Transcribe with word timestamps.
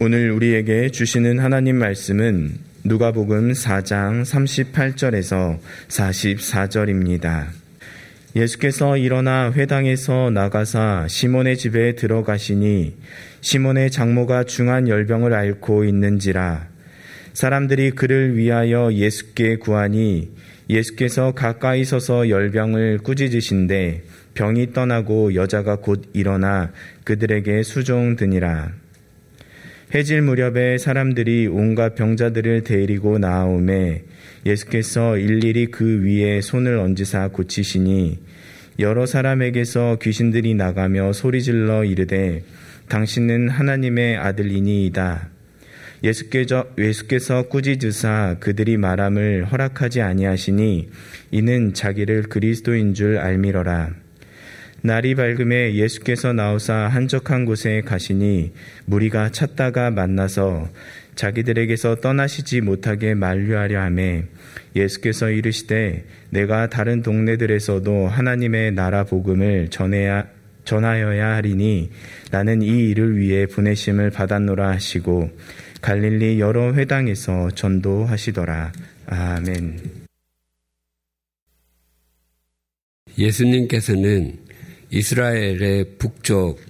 오늘 0.00 0.32
우리에게 0.32 0.88
주시는 0.88 1.38
하나님 1.38 1.76
말씀은 1.76 2.58
누가복음 2.82 3.52
4장 3.52 4.24
38절에서 4.24 5.60
44절입니다. 5.86 7.46
예수께서 8.34 8.96
일어나 8.96 9.52
회당에서 9.52 10.30
나가사 10.30 11.06
시몬의 11.08 11.56
집에 11.56 11.94
들어가시니 11.94 12.96
시몬의 13.40 13.92
장모가 13.92 14.42
중한 14.42 14.88
열병을 14.88 15.32
앓고 15.32 15.84
있는지라 15.84 16.66
사람들이 17.32 17.92
그를 17.92 18.36
위하여 18.36 18.92
예수께 18.92 19.58
구하니 19.58 20.32
예수께서 20.68 21.34
가까이 21.34 21.84
서서 21.84 22.30
열병을 22.30 22.98
꾸짖으신데 22.98 24.02
병이 24.34 24.72
떠나고 24.72 25.36
여자가 25.36 25.76
곧 25.76 26.10
일어나 26.14 26.72
그들에게 27.04 27.62
수종 27.62 28.16
드니라. 28.16 28.72
해질 29.94 30.22
무렵에 30.22 30.76
사람들이 30.76 31.46
온갖 31.46 31.94
병자들을 31.94 32.64
데리고 32.64 33.18
나아오매 33.18 34.02
예수께서 34.44 35.16
일일이 35.16 35.66
그 35.66 36.02
위에 36.02 36.40
손을 36.40 36.78
얹으사 36.78 37.28
고치시니 37.28 38.18
여러 38.80 39.06
사람에게서 39.06 39.98
귀신들이 40.02 40.54
나가며 40.54 41.12
소리질러 41.12 41.84
이르되 41.84 42.42
당신은 42.88 43.48
하나님의 43.50 44.16
아들이니이다. 44.16 45.28
예수께서, 46.02 46.66
예수께서 46.76 47.42
꾸짖으사 47.44 48.38
그들이 48.40 48.76
말함을 48.76 49.44
허락하지 49.52 50.02
아니하시니 50.02 50.90
이는 51.30 51.72
자기를 51.72 52.24
그리스도인 52.24 52.94
줄 52.94 53.18
알미러라. 53.18 54.03
날이 54.86 55.14
밝음에 55.14 55.76
예수께서 55.76 56.34
나오사 56.34 56.74
한적한 56.74 57.46
곳에 57.46 57.80
가시니 57.80 58.52
무리가 58.84 59.30
찾다가 59.30 59.90
만나서 59.90 60.68
자기들에게서 61.14 62.02
떠나시지 62.02 62.60
못하게 62.60 63.14
만류하려 63.14 63.80
하매 63.80 64.24
예수께서 64.76 65.30
이르시되 65.30 66.04
내가 66.28 66.68
다른 66.68 67.00
동네들에서도 67.00 68.08
하나님의 68.08 68.72
나라 68.72 69.04
복음을 69.04 69.70
전해야 69.70 70.26
전하여야 70.66 71.36
하리니 71.36 71.90
나는 72.30 72.60
이 72.60 72.90
일을 72.90 73.16
위해 73.16 73.46
보내심을 73.46 74.10
받았노라 74.10 74.68
하시고 74.68 75.30
갈릴리 75.80 76.40
여러 76.40 76.74
회당에서 76.74 77.48
전도하시더라. 77.52 78.72
아멘. 79.06 79.78
예수님께서는 83.16 84.44
이스라엘의 84.94 85.96
북쪽 85.98 86.60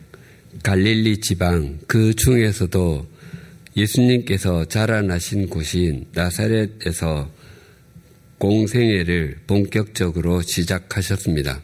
갈릴리 0.62 1.20
지방 1.20 1.78
그 1.86 2.14
중에서도 2.14 3.06
예수님께서 3.76 4.64
자라나신 4.64 5.50
곳인 5.50 6.06
나사렛에서 6.14 7.30
공생애를 8.38 9.40
본격적으로 9.46 10.40
시작하셨습니다. 10.40 11.60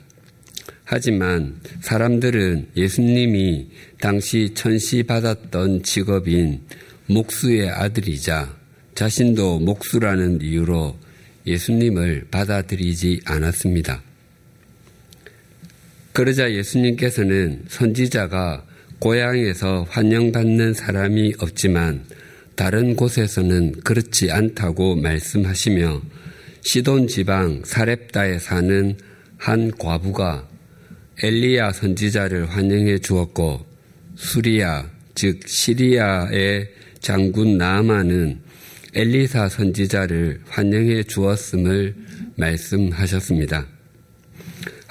하지만 0.84 1.58
사람들은 1.80 2.72
예수님이 2.76 3.68
당시 3.98 4.52
천시받았던 4.52 5.82
직업인 5.82 6.60
목수의 7.06 7.70
아들이자 7.70 8.54
자신도 8.94 9.60
목수라는 9.60 10.42
이유로 10.42 10.98
예수님을 11.46 12.26
받아들이지 12.30 13.22
않았습니다. 13.24 14.09
그러자 16.12 16.52
예수님께서는 16.52 17.64
선지자가 17.68 18.64
고향에서 18.98 19.86
환영받는 19.88 20.74
사람이 20.74 21.34
없지만 21.38 22.04
다른 22.56 22.96
곳에서는 22.96 23.80
그렇지 23.84 24.30
않다고 24.30 24.96
말씀하시며 24.96 26.02
시돈 26.62 27.08
지방 27.08 27.62
사렙다에 27.64 28.38
사는 28.38 28.96
한 29.38 29.70
과부가 29.78 30.46
엘리야 31.22 31.72
선지자를 31.72 32.50
환영해 32.50 32.98
주었고 32.98 33.64
수리아 34.16 34.84
즉 35.14 35.40
시리아의 35.46 36.68
장군 37.00 37.56
나아만은 37.56 38.40
엘리사 38.94 39.48
선지자를 39.48 40.40
환영해 40.48 41.04
주었음을 41.04 41.94
말씀하셨습니다. 42.36 43.79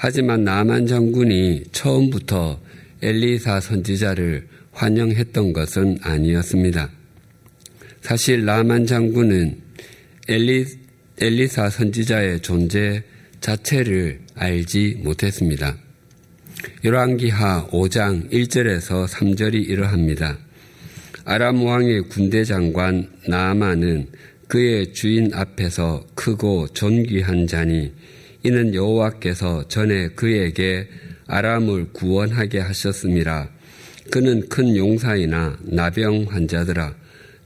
하지만 0.02 0.44
나만 0.44 0.86
장군이 0.86 1.64
처음부터 1.72 2.58
엘리사 3.02 3.60
선지자를 3.60 4.48
환영했던 4.72 5.52
것은 5.52 5.98
아니었습니다. 6.00 6.90
사실 8.00 8.46
나만 8.46 8.86
장군은 8.86 9.58
엘리, 10.26 10.64
엘리사 11.20 11.68
선지자의 11.68 12.40
존재 12.40 13.02
자체를 13.40 14.20
알지 14.36 15.02
못했습니다. 15.04 15.76
열왕기하 16.82 17.66
5장 17.66 18.32
1절에서 18.32 19.06
3절이 19.06 19.68
이러합니다. 19.68 20.38
아람 21.26 21.62
왕의 21.62 22.08
군대 22.08 22.44
장관 22.44 23.06
나아만은 23.28 24.06
그의 24.48 24.94
주인 24.94 25.34
앞에서 25.34 26.06
크고 26.14 26.68
존귀한 26.68 27.46
자니 27.46 27.92
이는 28.42 28.74
여호와께서 28.74 29.68
전에 29.68 30.08
그에게 30.10 30.88
아람을 31.26 31.92
구원하게 31.92 32.60
하셨습니다. 32.60 33.50
그는 34.10 34.48
큰 34.48 34.76
용사이나 34.76 35.58
나병 35.62 36.26
환자들아 36.28 36.94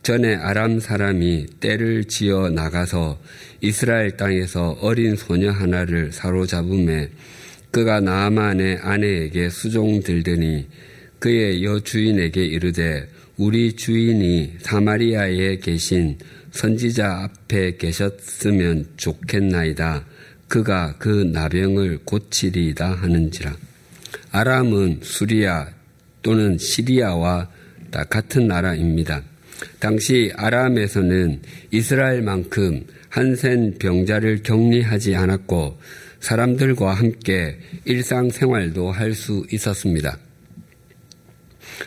전에 0.03 0.35
아람 0.37 0.81
사람이 0.81 1.47
때를 1.61 2.05
지어 2.05 2.51
나가서 2.51 3.21
이스라엘 3.61 4.17
땅에서 4.17 4.79
어린 4.81 5.17
소녀 5.17 5.51
하나를 5.51 6.13
사로잡음에 6.13 7.11
그가 7.71 8.01
나만의 8.01 8.79
아내에게 8.83 9.49
수종 9.49 10.01
들더니 10.01 10.69
그의 11.19 11.65
여주인에게 11.65 12.45
이르되 12.45 13.09
우리 13.37 13.73
주인이 13.73 14.59
사마리아에 14.61 15.57
계신 15.57 16.19
선지자 16.53 17.25
앞에 17.25 17.77
계셨으면 17.79 18.87
좋겠나이다. 18.97 20.05
그가 20.55 20.95
그 21.01 21.09
나병을 21.33 21.99
고치리다 22.05 22.93
하는지라. 22.93 23.57
아람은 24.31 25.01
수리아 25.03 25.67
또는 26.23 26.59
시리아와 26.59 27.51
같은 28.09 28.47
나라입니다. 28.47 29.23
당시 29.81 30.31
아람에서는 30.37 31.43
이스라엘만큼 31.73 32.87
한센 33.09 33.79
병자를 33.81 34.45
격리하지 34.45 35.17
않았고 35.17 35.77
사람들과 36.21 36.95
함께 36.95 37.59
일상생활도 37.85 38.93
할 38.93 39.13
수 39.13 39.45
있었습니다. 39.51 40.17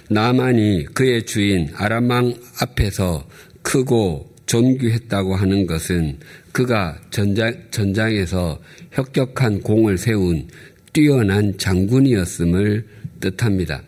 나만이 0.09 0.88
그의 0.94 1.25
주인 1.25 1.72
아람왕 1.73 2.35
앞에서 2.59 3.29
크고 3.61 4.35
존귀했다고 4.45 5.35
하는 5.35 5.67
것은 5.67 6.19
그가 6.57 6.97
전장, 7.12 7.53
전장에서 7.69 8.59
혁격한 8.90 9.62
공을 9.62 10.00
세운 10.00 10.47
뛰어난 10.91 11.56
장군이었음을 11.56 12.84
뜻합니다. 13.19 13.84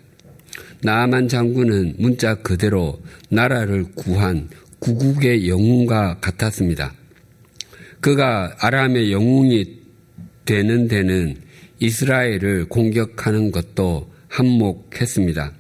나아만 0.84 1.28
장군은 1.28 1.96
문자 1.98 2.36
그대로 2.36 3.02
나라를 3.30 3.86
구한 3.96 4.50
구국의 4.78 5.50
영웅과 5.50 6.20
같았습니다. 6.20 6.94
그가 8.02 8.56
아람의 8.60 9.14
영웅이 9.14 9.80
되는 10.46 10.88
데는 10.88 11.38
이스라엘을 11.80 12.66
공격하는 12.70 13.50
것도 13.50 14.12
한몫했습니다. 14.28 15.54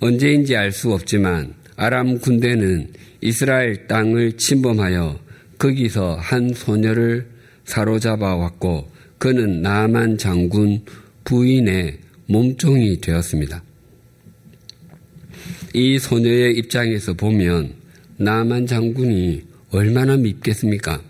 언제인지 0.00 0.56
알 0.56 0.72
수 0.72 0.92
없지만 0.92 1.54
아람 1.76 2.18
군대는 2.18 2.92
이스라엘 3.22 3.86
땅을 3.86 4.36
침범하여 4.36 5.21
거기서 5.62 6.16
한 6.16 6.52
소녀를 6.52 7.28
사로잡아 7.64 8.34
왔고 8.34 8.90
그는 9.18 9.62
나만 9.62 10.18
장군 10.18 10.84
부인의 11.22 11.98
몸종이 12.26 13.00
되었습니다. 13.00 13.62
이 15.74 16.00
소녀의 16.00 16.56
입장에서 16.56 17.14
보면 17.14 17.74
나만 18.16 18.66
장군이 18.66 19.44
얼마나 19.70 20.16
밉겠습니까? 20.16 21.00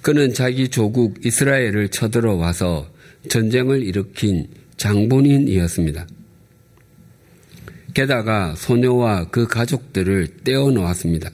그는 0.00 0.32
자기 0.32 0.68
조국 0.68 1.24
이스라엘을 1.26 1.90
쳐들어와서 1.90 2.90
전쟁을 3.28 3.82
일으킨 3.82 4.46
장본인이었습니다. 4.78 6.06
게다가 7.92 8.54
소녀와 8.56 9.28
그 9.28 9.46
가족들을 9.46 10.38
떼어놓았습니다. 10.44 11.30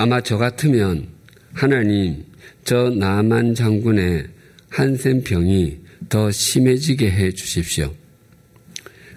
아마 0.00 0.20
저 0.20 0.38
같으면 0.38 1.08
하나님 1.52 2.24
저 2.62 2.88
나만 2.88 3.56
장군의 3.56 4.28
한센병이 4.68 5.80
더 6.08 6.30
심해지게 6.30 7.10
해 7.10 7.32
주십시오. 7.32 7.92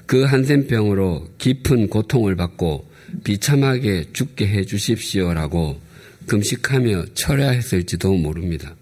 그 0.07 0.23
한센병으로 0.23 1.35
깊은 1.37 1.87
고통을 1.87 2.35
받고 2.35 2.89
비참하게 3.23 4.05
죽게 4.11 4.47
해 4.47 4.65
주십시오라고 4.65 5.79
금식하며 6.25 7.13
철야했을지도 7.13 8.15
모릅니다. 8.15 8.75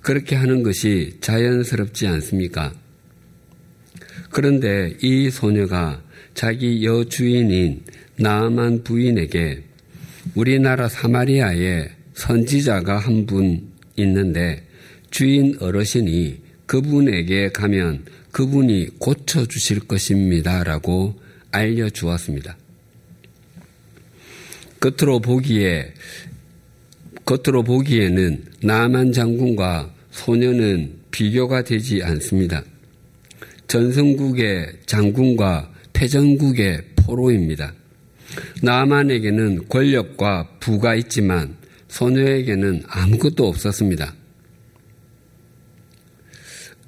그렇게 0.00 0.34
하는 0.34 0.64
것이 0.64 1.16
자연스럽지 1.20 2.08
않습니까? 2.08 2.74
그런데 4.30 4.96
이 5.00 5.30
소녀가 5.30 6.02
자기 6.34 6.84
여주인인 6.84 7.84
나만 8.16 8.82
부인에게 8.82 9.73
우리나라 10.34 10.88
사마리아에 10.88 11.88
선지자가 12.14 12.98
한 12.98 13.26
분 13.26 13.74
있는데 13.96 14.66
주인 15.10 15.56
어르신이 15.60 16.42
그분에게 16.66 17.50
가면 17.50 18.04
그분이 18.32 18.98
고쳐주실 18.98 19.80
것입니다. 19.80 20.64
라고 20.64 21.14
알려주었습니다. 21.52 22.56
겉으로 24.80 25.20
보기에, 25.20 25.94
겉으로 27.24 27.62
보기에는 27.62 28.44
나만 28.62 29.12
장군과 29.12 29.94
소녀는 30.10 30.94
비교가 31.10 31.62
되지 31.62 32.02
않습니다. 32.02 32.64
전성국의 33.68 34.80
장군과 34.86 35.72
패전국의 35.92 36.82
포로입니다. 36.96 37.72
나만에게는 38.62 39.68
권력과 39.68 40.56
부가 40.60 40.94
있지만 40.94 41.56
소녀에게는 41.88 42.82
아무것도 42.88 43.46
없었습니다. 43.46 44.14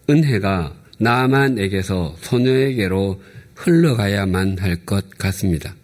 은혜가 0.08 0.74
나만에게서 0.98 2.16
소녀에게로 2.20 3.22
흘러가야만 3.54 4.58
할 4.58 4.76
것 4.84 5.10
같습니다. 5.18 5.74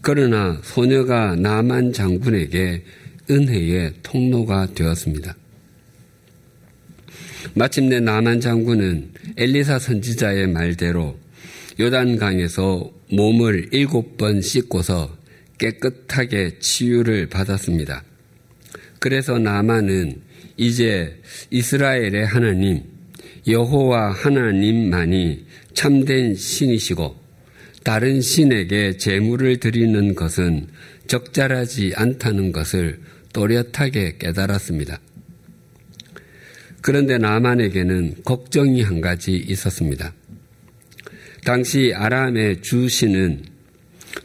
그러나 0.00 0.60
소녀가 0.62 1.34
나만 1.34 1.92
장군에게 1.92 2.84
은혜의 3.28 3.94
통로가 4.02 4.68
되었습니다. 4.74 5.34
마침내 7.54 8.00
나만 8.00 8.40
장군은 8.40 9.12
엘리사 9.36 9.78
선지자의 9.78 10.46
말대로 10.48 11.18
요단강에서 11.80 12.90
몸을 13.10 13.68
일곱 13.72 14.16
번 14.16 14.40
씻고서 14.40 15.16
깨끗하게 15.58 16.58
치유를 16.58 17.28
받았습니다. 17.28 18.04
그래서 18.98 19.38
나만은 19.38 20.20
이제 20.56 21.20
이스라엘의 21.50 22.26
하나님, 22.26 22.82
여호와 23.46 24.12
하나님만이 24.12 25.44
참된 25.74 26.34
신이시고 26.34 27.16
다른 27.84 28.20
신에게 28.20 28.96
제물을 28.96 29.60
드리는 29.60 30.14
것은 30.14 30.66
적절하지 31.06 31.92
않다는 31.94 32.50
것을 32.50 32.98
또렷하게 33.32 34.16
깨달았습니다. 34.18 34.98
그런데 36.80 37.18
나만에게는 37.18 38.22
걱정이 38.24 38.82
한 38.82 39.00
가지 39.00 39.36
있었습니다. 39.36 40.12
당시 41.46 41.92
아람의 41.94 42.60
주신은 42.60 43.44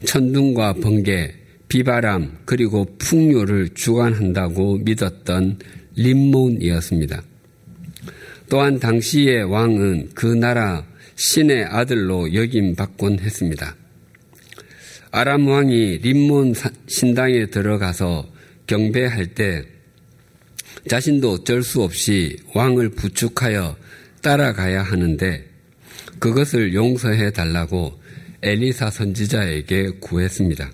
천둥과 0.05 0.73
번개, 0.81 1.31
비바람, 1.67 2.39
그리고 2.45 2.87
풍요를 2.97 3.75
주관한다고 3.75 4.79
믿었던 4.79 5.59
림몬이었습니다. 5.97 7.21
또한 8.49 8.79
당시의 8.79 9.43
왕은 9.43 10.09
그 10.15 10.25
나라 10.25 10.83
신의 11.13 11.65
아들로 11.65 12.33
여김받곤 12.33 13.19
했습니다. 13.19 13.75
아람 15.11 15.47
왕이 15.47 15.99
림몬 15.99 16.55
신당에 16.87 17.45
들어가서 17.51 18.27
경배할 18.65 19.27
때 19.35 19.63
자신도 20.89 21.33
어쩔 21.33 21.61
수 21.61 21.83
없이 21.83 22.35
왕을 22.55 22.89
부축하여 22.89 23.77
따라가야 24.23 24.81
하는데 24.81 25.50
그것을 26.21 26.75
용서해 26.75 27.31
달라고 27.31 27.99
엘리사 28.43 28.91
선지자에게 28.91 29.93
구했습니다. 29.99 30.71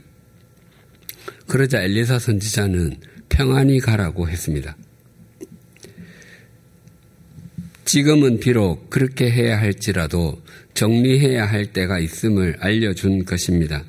그러자 1.48 1.84
엘리사 1.84 2.20
선지자는 2.20 2.98
평안히 3.30 3.80
가라고 3.80 4.28
했습니다. 4.28 4.76
지금은 7.86 8.42
비록 8.42 8.90
그렇게 8.90 9.32
해야 9.32 9.58
할지라도 9.58 10.42
정리해야 10.74 11.46
할 11.46 11.68
때가 11.68 12.00
있음을 12.00 12.58
알려준 12.60 13.24
것입니다. 13.24 13.86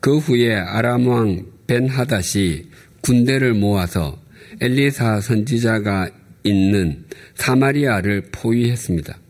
그 0.00 0.18
후에 0.18 0.56
아람 0.56 1.06
왕 1.06 1.46
벤하닷이 1.68 2.70
군대를 3.02 3.54
모아서 3.54 4.20
엘리사 4.60 5.20
선지자가 5.20 6.10
있는 6.42 7.04
사마리아를 7.36 8.30
포위했습니다. 8.32 9.20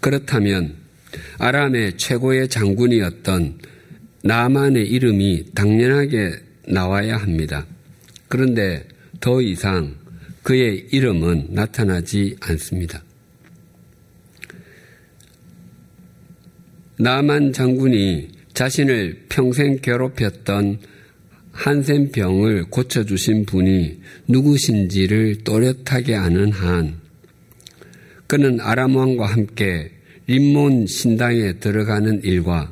그렇다면 0.00 0.74
아람의 1.38 1.96
최고의 1.96 2.48
장군이었던 2.48 3.58
나만의 4.22 4.86
이름이 4.86 5.52
당연하게 5.54 6.32
나와야 6.66 7.16
합니다. 7.16 7.66
그런데 8.28 8.86
더 9.20 9.40
이상 9.40 9.94
그의 10.42 10.88
이름은 10.92 11.48
나타나지 11.50 12.36
않습니다. 12.40 13.02
나만 16.98 17.52
장군이 17.52 18.28
자신을 18.54 19.26
평생 19.28 19.78
괴롭혔던 19.80 20.80
한센병을 21.52 22.64
고쳐주신 22.70 23.46
분이 23.46 24.00
누구신지를 24.28 25.44
또렷하게 25.44 26.16
아는 26.16 26.52
한 26.52 27.00
그는 28.28 28.60
아람 28.60 28.94
왕과 28.94 29.26
함께 29.26 29.90
림몬 30.28 30.86
신당에 30.86 31.54
들어가는 31.54 32.22
일과 32.22 32.70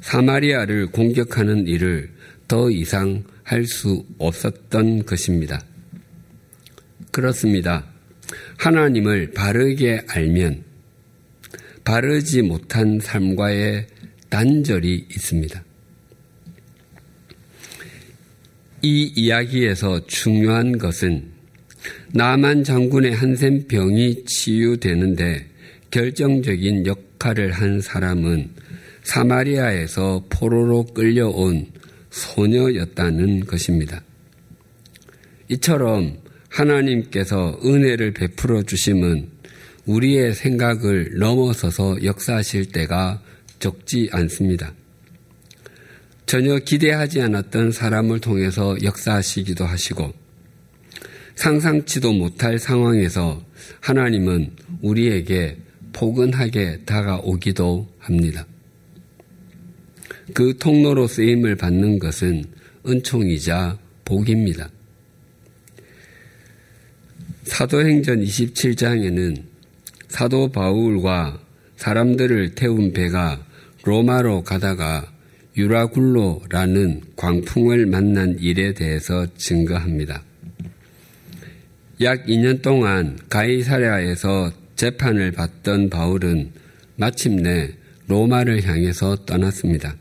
사마리아를 0.00 0.86
공격하는 0.88 1.68
일을 1.68 2.10
더 2.48 2.70
이상 2.70 3.22
할 3.44 3.64
수 3.66 4.04
없었던 4.18 5.06
것입니다. 5.06 5.62
그렇습니다. 7.12 7.86
하나님을 8.58 9.32
바르게 9.32 10.02
알면 10.06 10.64
바르지 11.84 12.42
못한 12.42 13.00
삶과의 13.00 13.86
단절이 14.28 15.06
있습니다. 15.10 15.64
이 18.82 19.12
이야기에서 19.16 20.06
중요한 20.06 20.76
것은 20.76 21.37
나만 22.12 22.64
장군의 22.64 23.14
한센 23.14 23.66
병이 23.68 24.24
치유되는데 24.24 25.46
결정적인 25.90 26.86
역할을 26.86 27.52
한 27.52 27.80
사람은 27.80 28.50
사마리아에서 29.02 30.24
포로로 30.28 30.86
끌려온 30.86 31.66
소녀였다는 32.10 33.40
것입니다. 33.40 34.02
이처럼 35.48 36.18
하나님께서 36.48 37.58
은혜를 37.64 38.12
베풀어 38.12 38.62
주심은 38.62 39.28
우리의 39.86 40.34
생각을 40.34 41.18
넘어서서 41.18 42.04
역사하실 42.04 42.72
때가 42.72 43.22
적지 43.58 44.08
않습니다. 44.12 44.72
전혀 46.26 46.58
기대하지 46.58 47.22
않았던 47.22 47.72
사람을 47.72 48.20
통해서 48.20 48.76
역사하시기도 48.82 49.64
하시고 49.64 50.12
상상치도 51.38 52.14
못할 52.14 52.58
상황에서 52.58 53.40
하나님은 53.80 54.50
우리에게 54.82 55.56
포근하게 55.92 56.80
다가오기도 56.84 57.86
합니다. 58.00 58.44
그 60.34 60.58
통로로 60.58 61.06
쓰임을 61.06 61.54
받는 61.54 62.00
것은 62.00 62.44
은총이자 62.84 63.78
복입니다. 64.04 64.68
사도행전 67.44 68.20
27장에는 68.24 69.40
사도 70.08 70.50
바울과 70.50 71.40
사람들을 71.76 72.56
태운 72.56 72.92
배가 72.92 73.46
로마로 73.84 74.42
가다가 74.42 75.08
유라굴로라는 75.56 77.00
광풍을 77.14 77.86
만난 77.86 78.36
일에 78.40 78.74
대해서 78.74 79.28
증거합니다. 79.36 80.24
약 82.00 82.26
2년 82.26 82.62
동안 82.62 83.18
가이사랴에서 83.28 84.52
재판을 84.76 85.32
받던 85.32 85.90
바울은 85.90 86.52
마침내 86.94 87.70
로마를 88.06 88.64
향해서 88.64 89.24
떠났습니다. 89.26 89.96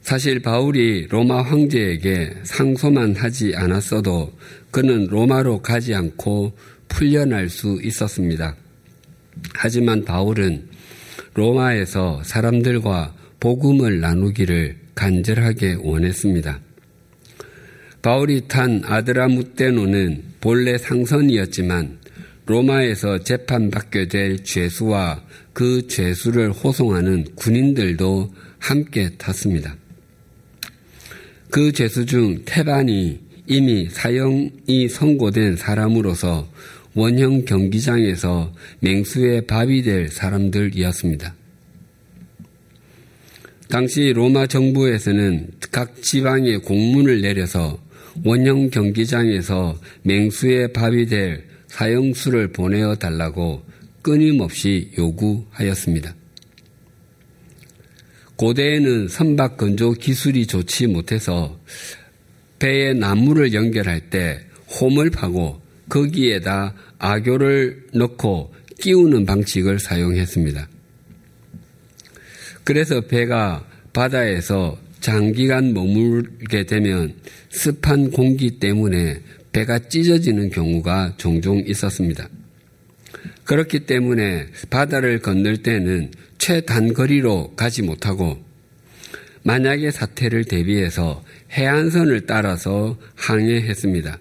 사실 0.00 0.40
바울이 0.40 1.06
로마 1.10 1.42
황제에게 1.42 2.30
상소만 2.44 3.14
하지 3.16 3.54
않았어도 3.56 4.32
그는 4.70 5.06
로마로 5.06 5.60
가지 5.60 5.94
않고 5.94 6.56
풀려날 6.88 7.50
수 7.50 7.78
있었습니다. 7.82 8.56
하지만 9.54 10.02
바울은 10.04 10.68
로마에서 11.34 12.22
사람들과 12.24 13.14
복음을 13.38 14.00
나누기를 14.00 14.78
간절하게 14.94 15.76
원했습니다. 15.80 16.65
바울이 18.06 18.42
탄 18.46 18.82
아드라무테노는 18.84 20.22
본래 20.40 20.78
상선이었지만 20.78 21.98
로마에서 22.46 23.18
재판받게 23.24 24.06
될 24.06 24.44
죄수와 24.44 25.24
그 25.52 25.88
죄수를 25.88 26.52
호송하는 26.52 27.24
군인들도 27.34 28.32
함께 28.60 29.10
탔습니다. 29.18 29.74
그 31.50 31.72
죄수 31.72 32.06
중 32.06 32.44
태반이 32.44 33.18
이미 33.48 33.88
사형이 33.90 34.88
선고된 34.88 35.56
사람으로서 35.56 36.48
원형 36.94 37.44
경기장에서 37.44 38.54
맹수의 38.82 39.48
밥이 39.48 39.82
될 39.82 40.10
사람들이었습니다. 40.10 41.34
당시 43.68 44.12
로마 44.12 44.46
정부에서는 44.46 45.48
각 45.72 46.00
지방에 46.00 46.58
공문을 46.58 47.20
내려서 47.20 47.84
원형 48.24 48.70
경기장에서 48.70 49.78
맹수의 50.02 50.72
밥이 50.72 51.06
될 51.06 51.44
사형수를 51.68 52.52
보내어 52.52 52.96
달라고 52.96 53.62
끊임없이 54.02 54.90
요구하였습니다. 54.96 56.14
고대에는 58.36 59.08
선박 59.08 59.56
건조 59.56 59.92
기술이 59.92 60.46
좋지 60.46 60.86
못해서 60.86 61.58
배에 62.58 62.92
나무를 62.92 63.52
연결할 63.54 64.10
때 64.10 64.40
홈을 64.80 65.10
파고 65.10 65.60
거기에다 65.88 66.74
악교를 66.98 67.86
넣고 67.94 68.54
끼우는 68.80 69.26
방식을 69.26 69.78
사용했습니다. 69.78 70.68
그래서 72.64 73.00
배가 73.00 73.66
바다에서 73.92 74.76
장기간 75.06 75.72
머물게 75.72 76.66
되면 76.66 77.14
습한 77.50 78.10
공기 78.10 78.58
때문에 78.58 79.20
배가 79.52 79.78
찢어지는 79.78 80.50
경우가 80.50 81.14
종종 81.16 81.62
있었습니다. 81.64 82.28
그렇기 83.44 83.86
때문에 83.86 84.48
바다를 84.68 85.20
건널 85.20 85.58
때는 85.58 86.10
최단거리로 86.38 87.54
가지 87.54 87.82
못하고 87.82 88.44
만약의 89.44 89.92
사태를 89.92 90.46
대비해서 90.46 91.22
해안선을 91.52 92.26
따라서 92.26 92.98
항해했습니다. 93.14 94.18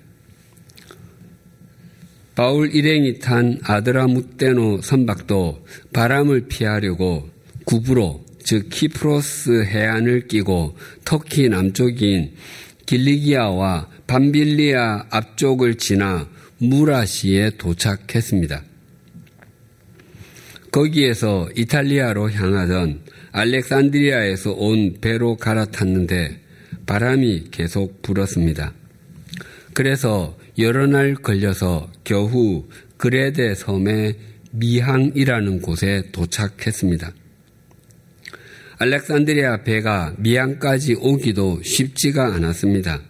바울 2.35 2.75
일행이 2.75 3.17
탄 3.17 3.57
아드라무테노 3.63 4.81
선박도 4.83 5.65
바람을 5.93 6.41
피하려고 6.47 7.27
구부로 7.65 8.24
즉 8.45 8.69
키프로스 8.69 9.65
해안을 9.65 10.27
끼고 10.27 10.77
터키 11.03 11.49
남쪽인 11.49 12.35
길리기아와 12.85 13.89
밤빌리아 14.05 15.07
앞쪽을 15.09 15.79
지나 15.79 16.29
무라시에 16.59 17.57
도착했습니다. 17.57 18.63
거기에서 20.71 21.49
이탈리아로 21.57 22.29
향하던 22.29 23.01
알렉산드리아에서 23.31 24.51
온 24.51 24.97
배로 25.01 25.37
갈아탔는데 25.37 26.39
바람이 26.85 27.45
계속 27.49 28.03
불었습니다. 28.03 28.73
그래서 29.73 30.37
여러 30.59 30.85
날 30.85 31.15
걸려서 31.15 31.91
겨우 32.03 32.67
그레데 32.97 33.55
섬의 33.55 34.19
미항이라는 34.51 35.61
곳에 35.63 36.03
도착했습니다. 36.11 37.11
알렉산드리아 38.77 39.63
배가 39.63 40.13
미항까지 40.17 40.95
오기도 40.99 41.61
쉽지가 41.63 42.35
않았습니다. 42.35 43.01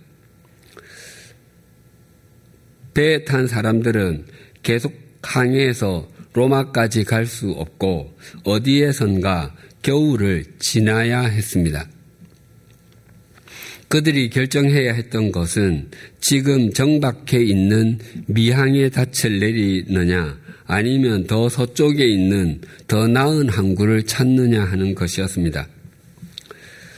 배에 2.93 3.23
탄 3.25 3.47
사람들은 3.47 4.25
계속 4.63 4.93
항해해서 5.21 6.07
로마까지 6.33 7.03
갈 7.03 7.25
수 7.25 7.49
없고 7.51 8.17
어디에선가 8.43 9.55
겨울을 9.81 10.45
지나야 10.59 11.21
했습니다. 11.21 11.87
그들이 13.87 14.29
결정해야 14.29 14.93
했던 14.93 15.31
것은 15.31 15.89
지금 16.19 16.71
정박해 16.71 17.43
있는 17.43 17.99
미항의 18.27 18.91
닻을 18.91 19.39
내리느냐 19.39 20.37
아니면 20.65 21.25
더 21.27 21.47
서쪽에 21.47 22.05
있는 22.05 22.61
더 22.87 23.07
나은 23.07 23.49
항구를 23.49 24.03
찾느냐 24.03 24.63
하는 24.63 24.95
것이었습니다. 24.95 25.67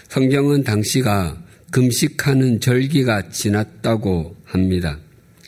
성경은 0.07 0.63
당시가 0.63 1.43
금식하는 1.71 2.61
절기가 2.61 3.29
지났다고 3.29 4.35
합니다. 4.45 4.97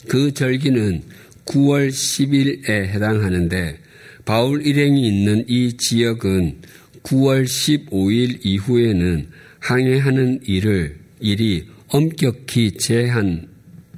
그 0.07 0.33
절기는 0.33 1.01
9월 1.45 1.89
10일에 1.89 2.69
해당하는데 2.69 3.79
바울 4.25 4.65
일행이 4.65 5.07
있는 5.07 5.45
이 5.47 5.77
지역은 5.77 6.57
9월 7.03 7.45
15일 7.45 8.39
이후에는 8.43 9.27
항해하는 9.59 10.41
일을 10.43 10.98
일이 11.19 11.67
엄격히 11.87 12.71
제한 12.77 13.47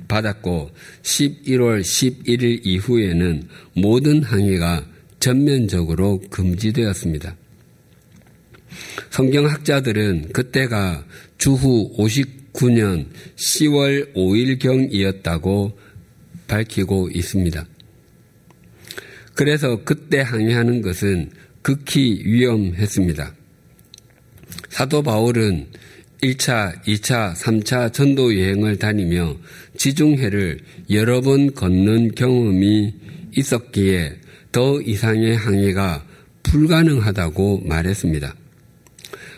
받았고 0.08 0.72
11월 1.04 1.82
11일 1.82 2.62
이후에는 2.64 3.48
모든 3.76 4.24
항해가 4.24 4.86
전면적으로 5.20 6.22
금지되었습니다. 6.30 7.36
성경학자들은 9.12 10.30
그때가 10.32 11.06
주후 11.38 11.94
59년 11.98 13.08
10월 13.36 14.14
5일경이었다고 14.16 15.74
밝히고 16.48 17.10
있습니다. 17.14 17.66
그래서 19.36 19.84
그때 19.84 20.22
항해하는 20.22 20.82
것은 20.82 21.32
극히 21.62 22.22
위험했습니다. 22.26 23.36
사도 24.70 25.02
바울은 25.04 25.68
1차, 26.22 26.84
2차, 26.84 27.34
3차 27.36 27.92
전도 27.92 28.38
여행을 28.40 28.78
다니며 28.78 29.38
지중해를 29.76 30.60
여러 30.92 31.20
번 31.22 31.54
걷는 31.54 32.14
경험이 32.14 32.94
있었기에 33.36 34.18
더 34.52 34.80
이상의 34.82 35.36
항해가 35.36 36.06
불가능하다고 36.44 37.62
말했습니다. 37.66 38.36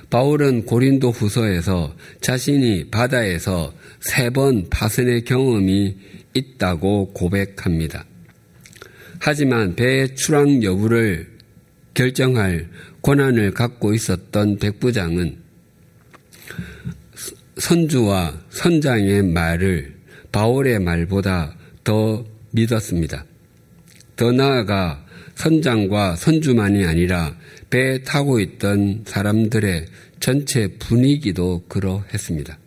바울은 0.09 0.65
고린도 0.65 1.11
후서에서 1.11 1.95
자신이 2.21 2.91
바다에서 2.91 3.73
세 4.01 4.29
번 4.29 4.67
파선의 4.69 5.23
경험이 5.23 5.95
있다고 6.33 7.13
고백합니다. 7.13 8.05
하지만 9.19 9.75
배의 9.75 10.15
출항 10.15 10.61
여부를 10.61 11.31
결정할 11.93 12.69
권한을 13.01 13.51
갖고 13.51 13.93
있었던 13.93 14.57
백부장은 14.57 15.42
선주와 17.57 18.41
선장의 18.49 19.23
말을 19.23 19.95
바울의 20.31 20.79
말보다 20.79 21.55
더 21.83 22.25
믿었습니다. 22.51 23.25
더 24.15 24.31
나아가 24.31 25.05
선장과 25.35 26.15
선주만이 26.15 26.85
아니라 26.85 27.35
배에 27.69 28.03
타고 28.03 28.39
있던 28.39 29.03
사람들의 29.05 29.85
전체 30.19 30.67
분위기도 30.79 31.63
그러했습니다. 31.67 32.57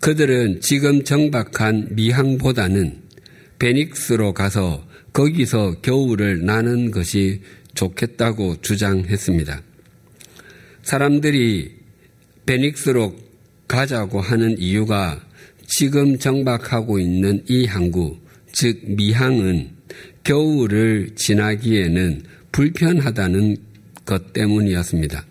그들은 0.00 0.60
지금 0.60 1.04
정박한 1.04 1.90
미항보다는 1.92 3.02
베닉스로 3.58 4.34
가서 4.34 4.84
거기서 5.12 5.80
겨울을 5.82 6.44
나는 6.44 6.90
것이 6.90 7.42
좋겠다고 7.74 8.62
주장했습니다. 8.62 9.62
사람들이 10.82 11.81
베닉스로 12.46 13.14
가자고 13.68 14.20
하는 14.20 14.58
이유가 14.58 15.20
지금 15.66 16.18
정박하고 16.18 16.98
있는 16.98 17.42
이 17.48 17.64
항구, 17.64 18.18
즉 18.52 18.80
미항은 18.84 19.70
겨울을 20.24 21.14
지나기에는 21.16 22.22
불편하다는 22.52 23.56
것 24.04 24.32
때문이었습니다. 24.32 25.26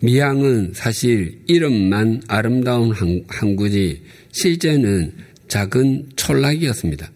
미항은 0.00 0.72
사실 0.74 1.40
이름만 1.46 2.22
아름다운 2.28 2.92
항구지 3.28 4.02
실제는 4.30 5.12
작은 5.48 6.10
촌락이었습니다. 6.14 7.10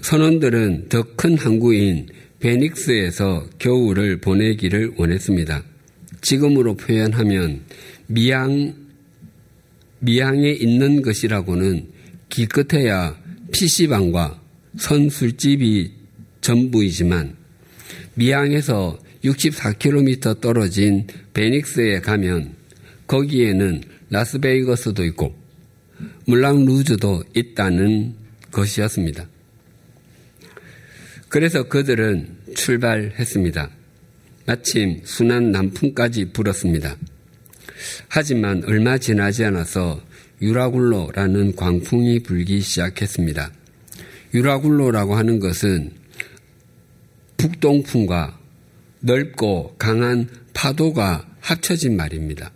선원들은 0.00 0.88
더 0.88 1.02
큰 1.16 1.36
항구인 1.36 2.06
베닉스에서 2.40 3.48
겨울을 3.58 4.20
보내기를 4.20 4.94
원했습니다. 4.96 5.64
지금으로 6.28 6.76
표현하면 6.76 7.62
미양, 8.06 8.74
미양에 10.00 10.50
있는 10.50 11.00
것이라고는 11.00 11.86
기껏해야 12.28 13.18
PC방과 13.50 14.38
선술집이 14.76 15.90
전부이지만 16.42 17.34
미항에서 18.12 18.98
64km 19.24 20.42
떨어진 20.42 21.06
베닉스에 21.32 22.00
가면 22.00 22.56
거기에는 23.06 23.80
라스베이거스도 24.10 25.06
있고 25.06 25.34
물랑 26.26 26.66
루즈도 26.66 27.24
있다는 27.34 28.14
것이었습니다. 28.52 29.26
그래서 31.30 31.68
그들은 31.68 32.36
출발했습니다. 32.54 33.77
마침 34.48 35.02
순한 35.04 35.52
남풍까지 35.52 36.32
불었습니다. 36.32 36.96
하지만 38.08 38.64
얼마 38.64 38.96
지나지 38.96 39.44
않아서 39.44 40.00
유라굴로라는 40.40 41.54
광풍이 41.54 42.22
불기 42.22 42.62
시작했습니다. 42.62 43.52
유라굴로라고 44.32 45.16
하는 45.16 45.38
것은 45.38 45.92
북동풍과 47.36 48.40
넓고 49.00 49.74
강한 49.76 50.26
파도가 50.54 51.28
합쳐진 51.40 51.94
말입니다. 51.94 52.50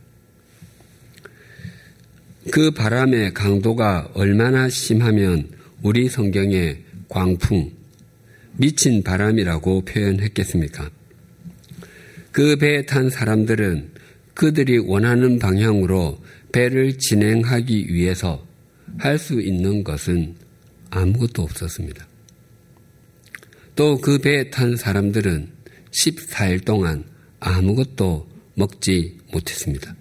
그 2.50 2.70
바람의 2.70 3.34
강도가 3.34 4.10
얼마나 4.14 4.70
심하면 4.70 5.46
우리 5.82 6.08
성경에 6.08 6.78
광풍, 7.10 7.70
미친 8.56 9.02
바람이라고 9.02 9.84
표현했겠습니까? 9.84 10.90
그 12.32 12.56
배에 12.56 12.86
탄 12.86 13.08
사람들은 13.10 13.90
그들이 14.34 14.78
원하는 14.78 15.38
방향으로 15.38 16.18
배를 16.50 16.98
진행하기 16.98 17.92
위해서 17.92 18.44
할 18.98 19.18
수 19.18 19.40
있는 19.40 19.84
것은 19.84 20.34
아무것도 20.90 21.42
없었습니다. 21.42 22.06
또 23.76 23.98
그 23.98 24.18
배에 24.18 24.50
탄 24.50 24.76
사람들은 24.76 25.48
14일 25.90 26.64
동안 26.64 27.04
아무것도 27.40 28.28
먹지 28.54 29.18
못했습니다. 29.32 29.94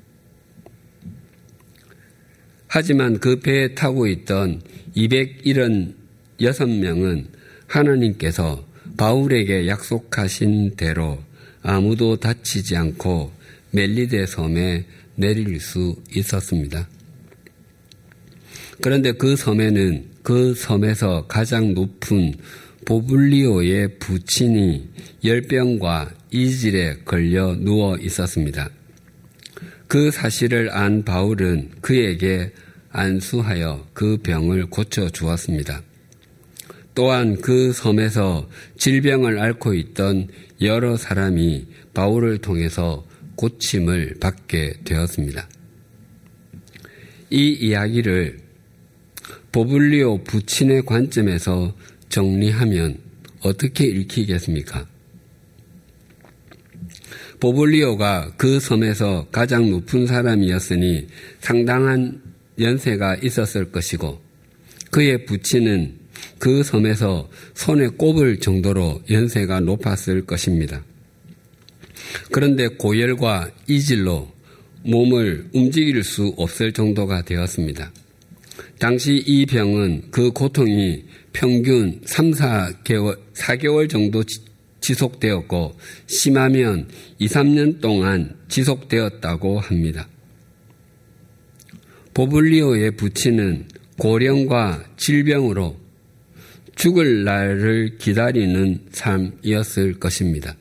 하지만 2.68 3.18
그 3.20 3.40
배에 3.40 3.74
타고 3.76 4.08
있던 4.08 4.62
276명은 4.96 7.28
하나님께서 7.68 8.66
바울에게 8.98 9.68
약속하신 9.68 10.76
대로 10.76 11.20
아무도 11.62 12.15
다치지 12.18 12.75
않고 12.75 13.32
멜리데 13.72 14.25
섬에 14.25 14.86
내릴 15.15 15.60
수 15.60 15.96
있었습니다. 16.15 16.88
그런데 18.82 19.12
그 19.12 19.36
섬에는 19.36 20.06
그 20.24 20.53
섬에서 20.56 21.27
가장 21.27 21.74
높은 21.74 22.34
보블리오의 22.86 24.00
부친이 24.00 24.89
열병과 25.24 26.12
이질에 26.32 27.00
걸려 27.06 27.56
누워 27.56 27.98
있었습니다. 27.98 28.70
그 29.88 30.10
사실을 30.10 30.72
안 30.72 31.03
바울은 31.03 31.72
그에게 31.82 32.51
안수하여 32.89 33.88
그 33.94 34.18
병을 34.18 34.68
고쳐 34.68 35.10
주었습니다. 35.10 35.84
또한 36.94 37.39
그 37.39 37.72
섬에서 37.72 38.50
질병을 38.77 39.39
앓고 39.39 39.74
있던 39.75 40.27
여러 40.62 40.98
사람이 40.98 41.65
바울을 41.94 42.39
통해서 42.39 43.06
고침을 43.36 44.18
받게 44.20 44.82
되었습니다. 44.84 45.50
이 47.32 47.50
이야기를 47.50 48.39
보블리오 49.51 50.24
부친의 50.24 50.86
관점에서 50.86 51.75
정리하면 52.10 52.98
어떻게 53.41 53.86
읽히겠습니까? 53.86 54.86
보블리오가 57.40 58.33
그 58.38 58.59
섬에서 58.59 59.27
가장 59.31 59.70
높은 59.72 60.05
사람이었으니 60.05 61.07
상당한 61.40 62.22
연세가 62.59 63.16
있었을 63.16 63.72
것이고 63.72 64.22
그의 64.92 65.25
부친은 65.25 66.00
그 66.40 66.64
섬에서 66.64 67.29
손에 67.53 67.88
꼽을 67.88 68.40
정도로 68.40 69.01
연세가 69.10 69.60
높았을 69.62 70.25
것입니다. 70.25 70.84
그런데 72.31 72.68
고열과 72.68 73.51
이질로 73.68 74.31
몸을 74.84 75.50
움직일 75.53 76.03
수 76.03 76.34
없을 76.38 76.72
정도가 76.74 77.24
되었습니다. 77.24 77.92
당시 78.79 79.24
이 79.25 79.46
병은 79.46 80.10
그 80.12 80.31
고통이 80.31 81.03
평균 81.34 82.01
3, 82.05 82.31
4개월, 82.31 83.18
4개월 83.34 83.90
정도 83.90 84.24
지속되었고 84.81 85.77
심하면 86.07 86.88
2, 87.20 87.27
3년 87.27 87.79
동안 87.79 88.36
지속되었다고 88.48 89.60
합니다. 89.60 90.07
보블리오의 92.14 92.92
부친은 92.98 93.68
고령과 93.98 94.84
질병으로 94.98 95.80
죽을 96.75 97.24
날을 97.24 97.98
기다리는 97.98 98.79
삶이었을 98.92 100.00
것입니다. 100.00 100.55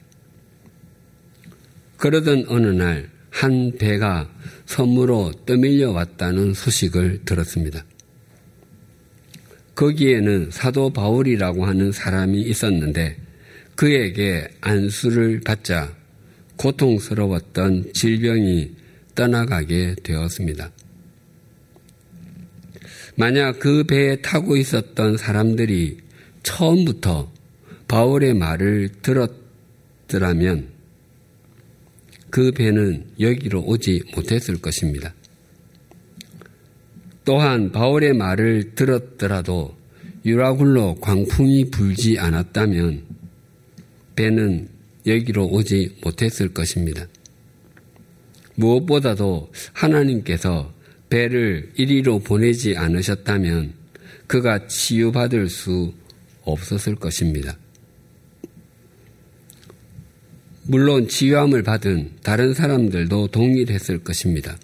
그러던 1.97 2.47
어느 2.49 2.67
날 2.67 3.21
한 3.31 3.73
배가 3.79 4.29
섬으로 4.67 5.33
떠밀려 5.47 5.93
왔다는 5.93 6.53
소식을 6.53 7.25
들었습니다. 7.25 7.85
거기에는 9.75 10.51
사도 10.51 10.91
바울이라고 10.91 11.65
하는 11.65 11.91
사람이 11.91 12.43
있었는데 12.43 13.17
그에게 13.77 14.49
안수를 14.61 15.41
받자 15.41 15.95
고통스러웠던 16.57 17.93
질병이 17.95 18.73
떠나가게 19.15 19.95
되었습니다. 20.03 20.71
만약 23.21 23.59
그 23.59 23.85
배에 23.85 24.23
타고 24.23 24.57
있었던 24.57 25.19
사람들이 25.19 25.99
처음부터 26.43 27.31
바울의 27.87 28.33
말을 28.33 28.89
들었더라면 29.03 30.69
그 32.31 32.51
배는 32.53 33.05
여기로 33.21 33.63
오지 33.67 34.05
못했을 34.17 34.63
것입니다. 34.63 35.13
또한 37.27 37.73
바울의 37.73 38.15
말을 38.15 38.75
들었더라도 38.75 39.77
유라굴로 40.25 40.95
광풍이 41.03 41.67
불지 41.67 42.19
않았다면 42.19 43.03
배는 44.17 44.69
여기로 45.07 45.47
오지 45.47 45.99
못했을 46.03 46.55
것입니다. 46.55 47.07
무엇보다도 48.55 49.53
하나님께서 49.75 50.73
배를 51.11 51.73
이리로 51.77 52.21
보내지 52.21 52.77
않으셨다면 52.77 53.75
그가 54.27 54.67
치유받을 54.69 55.49
수 55.49 55.93
없었을 56.45 56.95
것입니다. 56.95 57.59
물론 60.63 61.09
치유함을 61.09 61.65
받은 61.65 62.13
다른 62.23 62.55
사람들도 62.55 63.27
동일했을 63.29 63.99
것입니다. 63.99 64.57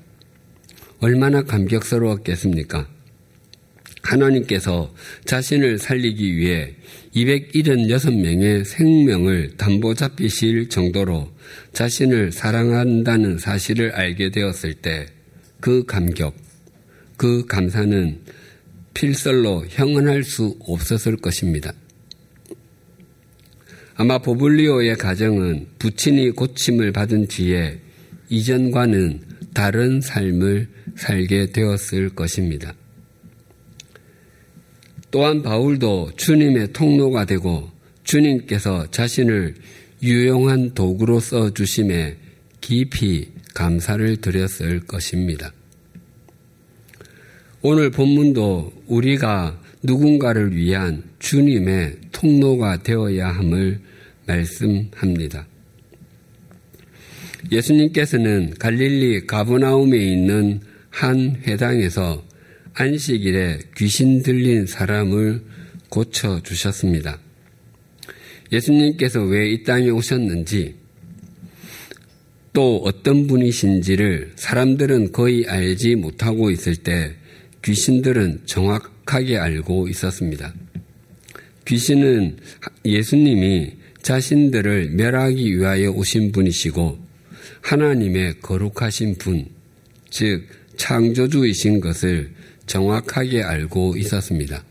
얼마나 1.01 1.43
감격스러웠겠습니까? 1.43 2.89
하나님께서 4.03 4.95
자신을 5.25 5.79
살리기 5.79 6.37
위해 6.37 6.75
276명의 7.17 8.65
생명을 8.65 9.57
담보 9.57 9.95
잡히실 9.95 10.69
정도로 10.69 11.29
자신을 11.73 12.31
사랑한다는 12.31 13.39
사실을 13.39 13.91
알게 13.93 14.31
되었을 14.31 14.75
때 14.75 15.07
그 15.61 15.85
감격, 15.85 16.35
그 17.17 17.47
감사는 17.47 18.21
필설로 18.95 19.67
형언할 19.69 20.25
수 20.25 20.57
없었을 20.61 21.17
것입니다. 21.17 21.73
아마 23.95 24.19
보블리오의 24.19 24.97
가정은 24.97 25.67
부친이 25.79 26.31
고침을 26.33 26.93
받은 26.93 27.29
뒤에 27.29 27.81
이전과는 28.29 29.21
다른 29.55 30.01
삶을 30.01 30.69
살게 30.97 31.53
되었을 31.53 32.11
것입니다. 32.11 32.75
또한 35.11 35.43
바울도 35.43 36.13
주님의 36.17 36.73
통로가 36.75 37.25
되고 37.25 37.71
주님께서 38.05 38.91
자신을 38.91 39.55
유용한 40.03 40.75
도구로 40.75 41.21
써 41.21 41.55
주심에 41.55 42.17
깊이 42.61 43.31
감사를 43.57 44.19
드렸을 44.19 44.81
것입니다. 44.81 45.51
오늘 47.63 47.91
본문도 47.91 48.85
우리가 48.87 49.59
누군가를 49.83 50.55
위한 50.55 51.03
주님의 51.21 51.97
통로가 52.13 52.83
되어야 52.83 53.29
함을 53.29 53.81
말씀합니다. 54.27 55.47
예수님께서는 57.51 58.55
갈릴리 58.59 59.27
가브나움에 59.27 59.97
있는 59.97 60.61
한 60.91 61.41
회당에서 61.47 62.23
안식일에 62.75 63.59
귀신 63.77 64.23
들린 64.23 64.67
사람을 64.67 65.43
고쳐 65.89 66.43
주셨습니다. 66.43 67.19
예수님께서 68.53 69.23
왜 69.23 69.51
이 69.53 69.63
땅에 69.63 69.89
오셨는지 69.89 70.75
또 72.57 72.79
어떤 72.87 73.27
분이신지를 73.27 74.33
사람들은 74.35 75.13
거의 75.13 75.47
알지 75.47 75.97
못하고 75.97 76.51
있을 76.51 76.75
때 76.75 77.13
귀신들은 77.63 78.45
정확하게 78.47 79.37
알고 79.37 79.89
있었습니다. 79.89 80.55
귀신은 81.67 82.39
예수님이 82.87 83.75
자신들을 84.01 84.89
멸하기 84.93 85.55
위하여 85.55 85.91
오신 85.91 86.33
분이시고 86.33 86.99
하나님의 87.61 88.41
거룩하신 88.41 89.17
분, 89.19 89.45
즉 90.09 90.47
창조주이신 90.79 91.83
것을 91.83 92.31
정확하게 92.65 93.43
알고 93.43 93.99
있었습니다. 93.99 94.65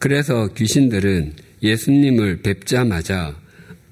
그래서 0.00 0.48
귀신들은 0.48 1.34
예수님을 1.62 2.42
뵙자마자 2.42 3.40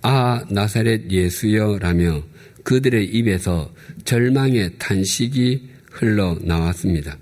아 0.01 0.45
나사렛 0.51 1.13
예수여라며 1.13 2.33
그들의 2.63 3.07
입에서 3.07 3.73
절망의 4.05 4.73
탄식이 4.79 5.69
흘러 5.91 6.39
나왔습니다. 6.43 7.19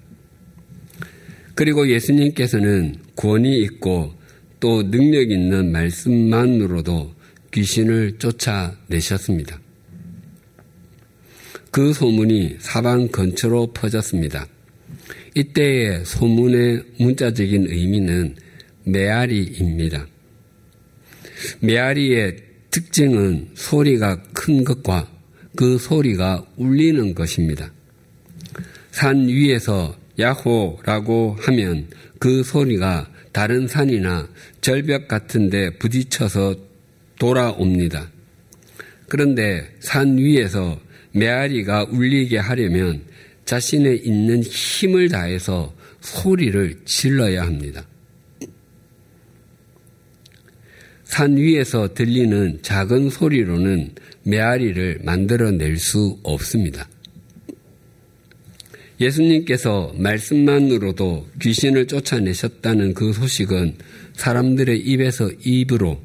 그리고 1.55 1.89
예수님께서는 1.89 2.97
권위 3.17 3.61
있고 3.63 4.15
또 4.61 4.91
능력 4.91 5.31
있는 5.31 5.73
말씀만으로도 5.73 7.15
귀신을 7.53 8.19
쫓아내셨습니다. 8.19 9.61
그 11.71 11.93
소문이 11.93 12.57
사방 12.59 13.09
근처로 13.09 13.73
퍼졌습니다. 13.73 14.47
이때의 15.35 16.05
소문의 16.05 16.83
문자적인 16.99 17.67
의미는 17.69 18.37
메아리입니다. 18.85 20.07
메아리의 21.61 22.37
특징은 22.71 23.51
소리가 23.55 24.23
큰 24.33 24.65
것과 24.65 25.20
그 25.57 25.79
소리가 25.79 26.45
울리는 26.57 27.15
것입니다. 27.15 27.73
산 28.91 29.29
위에서 29.29 29.97
야호라고 30.19 31.37
하면 31.41 31.89
그 32.19 32.43
소리가 32.43 33.11
다른 33.33 33.67
산이나 33.67 34.29
절벽 34.61 35.09
같은 35.09 35.51
데 35.51 35.71
부딪혀서 35.79 36.57
돌아옵니다. 37.19 38.11
그런데 39.09 39.75
산 39.81 40.19
위에서 40.19 40.81
메아리가 41.13 41.87
울리게 41.91 42.39
하려면 42.39 43.03
자신의 43.45 44.07
있는 44.07 44.43
힘을 44.43 45.09
다해서 45.09 45.75
소리를 46.01 46.81
질러야 46.85 47.43
합니다. 47.43 47.85
산 51.05 51.37
위에서 51.37 51.93
들리는 51.93 52.61
작은 52.63 53.11
소리로는 53.11 53.95
메아리를 54.25 55.01
만들어낼 55.03 55.77
수 55.79 56.19
없습니다. 56.23 56.89
예수님께서 59.01 59.95
말씀만으로도 59.97 61.29
귀신을 61.41 61.87
쫓아내셨다는 61.87 62.93
그 62.95 63.13
소식은 63.13 63.77
사람들의 64.13 64.79
입에서 64.81 65.31
입으로 65.43 66.03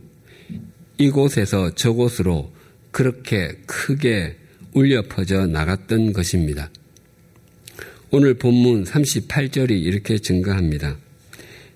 이곳에서 0.98 1.76
저곳으로 1.76 2.54
그렇게 2.92 3.58
크게 3.66 4.38
울려 4.74 5.02
퍼져 5.02 5.46
나갔던 5.46 6.14
것입니다. 6.14 6.70
오늘 8.12 8.36
본문 8.36 8.86
38절이 8.86 9.72
이렇게 9.72 10.18
증거합니다. 10.18 10.98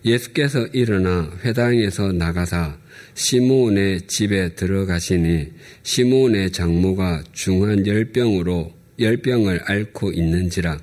예수께서 0.06 0.68
일어나 0.68 1.30
회당에서 1.44 2.14
나가사 2.14 2.78
시몬의 3.20 4.08
집에 4.08 4.56
들어가시니 4.56 5.48
시몬의 5.84 6.52
장모가 6.52 7.24
중한 7.34 7.86
열병으로 7.86 8.72
열병을 8.98 9.64
앓고 9.66 10.14
있는지라 10.14 10.80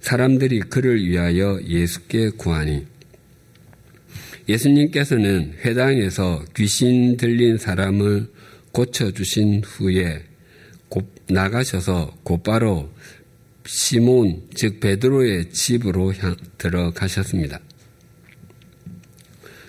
사람들이 0.00 0.60
그를 0.60 1.04
위하여 1.04 1.60
예수께 1.62 2.30
구하니 2.30 2.86
예수님께서는 4.48 5.56
회당에서 5.62 6.42
귀신 6.56 7.18
들린 7.18 7.58
사람을 7.58 8.28
고쳐주신 8.72 9.62
후에 9.62 10.22
나가셔서 11.28 12.16
곧바로 12.22 12.90
시몬, 13.66 14.48
즉 14.54 14.80
베드로의 14.80 15.50
집으로 15.50 16.14
향, 16.14 16.34
들어가셨습니다. 16.56 17.60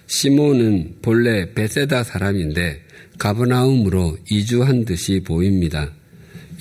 시몬은 0.10 0.96
본래 1.04 1.54
베세다 1.54 2.04
사람인데 2.04 2.82
가브나움으로 3.20 4.18
이주한 4.30 4.84
듯이 4.84 5.22
보입니다. 5.24 5.92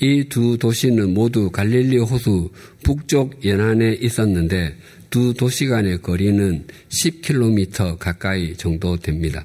이 0.01 0.25
두 0.29 0.57
도시는 0.57 1.15
모두 1.15 1.49
갈릴리 1.49 1.97
호수 1.97 2.51
북쪽 2.83 3.43
연안에 3.43 3.97
있었는데 4.01 4.77
두 5.09 5.33
도시 5.33 5.65
간의 5.65 6.01
거리는 6.03 6.67
10km 6.89 7.97
가까이 7.97 8.55
정도 8.55 8.95
됩니다. 8.97 9.43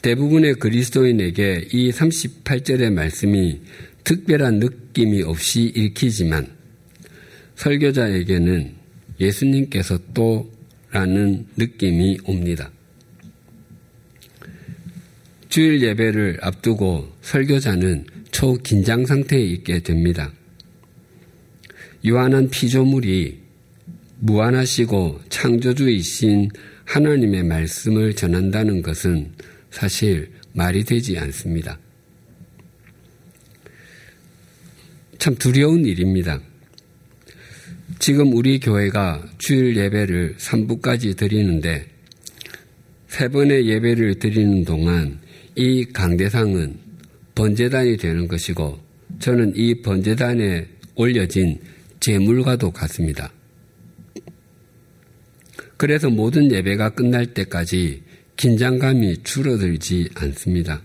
대부분의 0.00 0.54
그리스도인에게 0.54 1.68
이 1.72 1.90
38절의 1.90 2.90
말씀이 2.90 3.60
특별한 4.02 4.60
느낌이 4.60 5.22
없이 5.22 5.70
읽히지만 5.76 6.48
설교자에게는 7.56 8.72
예수님께서 9.20 9.98
또 10.14 10.53
라는 10.94 11.44
느낌이 11.56 12.20
옵니다. 12.22 12.70
주일 15.48 15.82
예배를 15.82 16.38
앞두고 16.40 17.12
설교자는 17.20 18.06
초긴장 18.30 19.04
상태에 19.04 19.40
있게 19.40 19.80
됩니다. 19.80 20.32
유한한 22.04 22.48
피조물이 22.48 23.40
무한하시고 24.20 25.22
창조주이신 25.30 26.50
하나님의 26.84 27.42
말씀을 27.42 28.14
전한다는 28.14 28.80
것은 28.80 29.32
사실 29.72 30.30
말이 30.52 30.84
되지 30.84 31.18
않습니다. 31.18 31.76
참 35.18 35.34
두려운 35.34 35.84
일입니다. 35.86 36.40
지금 37.98 38.32
우리 38.34 38.58
교회가 38.60 39.24
주일 39.38 39.76
예배를 39.76 40.36
3부까지 40.38 41.16
드리는데 41.16 41.86
세 43.08 43.28
번의 43.28 43.68
예배를 43.68 44.18
드리는 44.18 44.64
동안 44.64 45.20
이 45.56 45.84
강대상은 45.84 46.78
번제단이 47.34 47.96
되는 47.96 48.28
것이고 48.28 48.78
저는 49.20 49.54
이 49.56 49.80
번제단에 49.82 50.66
올려진 50.96 51.58
제물과도 52.00 52.70
같습니다. 52.72 53.32
그래서 55.76 56.10
모든 56.10 56.50
예배가 56.50 56.90
끝날 56.90 57.26
때까지 57.26 58.02
긴장감이 58.36 59.22
줄어들지 59.22 60.10
않습니다. 60.14 60.82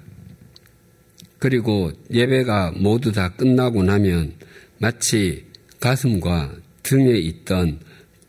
그리고 1.40 1.92
예배가 2.12 2.74
모두 2.78 3.12
다 3.12 3.30
끝나고 3.30 3.84
나면 3.84 4.34
마치 4.78 5.46
가슴과 5.80 6.54
등에 6.90 7.20
있던 7.20 7.80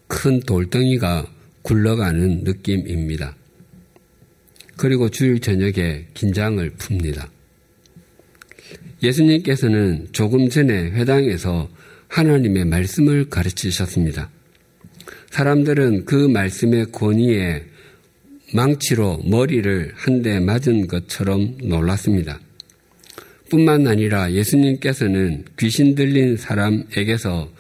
큰 0.06 0.38
돌덩이가 0.40 1.26
굴러가는 1.62 2.44
느낌입니다. 2.44 3.34
그리고 4.76 5.08
주일 5.08 5.40
저녁에 5.40 6.06
긴장을 6.12 6.70
풉니다. 6.72 7.28
예수님께서는 9.02 10.08
조금 10.12 10.50
전에 10.50 10.90
회당에서 10.90 11.70
하나님의 12.08 12.66
말씀을 12.66 13.30
가르치셨습니다. 13.30 14.28
사람들은 15.30 16.04
그 16.04 16.14
말씀의 16.28 16.92
권위에 16.92 17.64
망치로 18.52 19.22
머리를 19.24 19.92
한 19.94 20.22
대 20.22 20.38
맞은 20.38 20.86
것처럼 20.86 21.56
놀랐습니다. 21.62 22.40
뿐만 23.48 23.86
아니라 23.86 24.32
예수님께서는 24.32 25.44
귀신 25.58 25.94
들린 25.94 26.36
사람에게서 26.36 27.50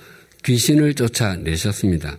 귀신을 0.44 0.94
쫓아내셨습니다. 0.94 2.18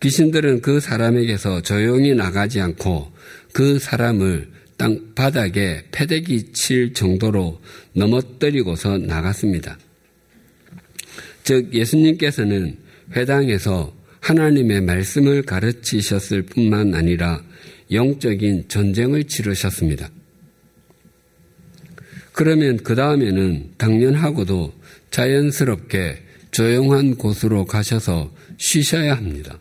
귀신들은 0.00 0.60
그 0.62 0.80
사람에게서 0.80 1.62
조용히 1.62 2.14
나가지 2.14 2.60
않고 2.60 3.12
그 3.52 3.78
사람을 3.78 4.48
땅 4.76 5.12
바닥에 5.14 5.84
패대기 5.90 6.52
칠 6.52 6.94
정도로 6.94 7.60
넘어뜨리고서 7.94 8.98
나갔습니다. 8.98 9.76
즉 11.42 11.74
예수님께서는 11.74 12.76
회당에서 13.16 13.92
하나님의 14.20 14.82
말씀을 14.82 15.42
가르치셨을 15.42 16.42
뿐만 16.42 16.94
아니라 16.94 17.42
영적인 17.90 18.68
전쟁을 18.68 19.24
치르셨습니다. 19.24 20.10
그러면 22.32 22.76
그 22.76 22.94
다음에는 22.94 23.70
당연하고도 23.78 24.72
자연스럽게 25.10 26.27
조용한 26.50 27.16
곳으로 27.16 27.64
가셔서 27.64 28.32
쉬셔야 28.56 29.16
합니다. 29.16 29.58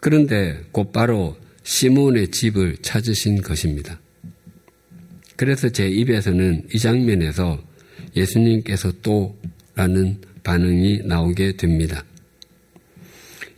그런데 0.00 0.60
곧바로 0.72 1.36
시몬의 1.64 2.28
집을 2.28 2.78
찾으신 2.82 3.42
것입니다. 3.42 4.00
그래서 5.36 5.68
제 5.68 5.88
입에서는 5.88 6.68
이 6.72 6.78
장면에서 6.78 7.62
예수님께서 8.16 8.92
또 9.02 9.36
라는 9.74 10.20
반응이 10.42 11.02
나오게 11.04 11.56
됩니다. 11.56 12.04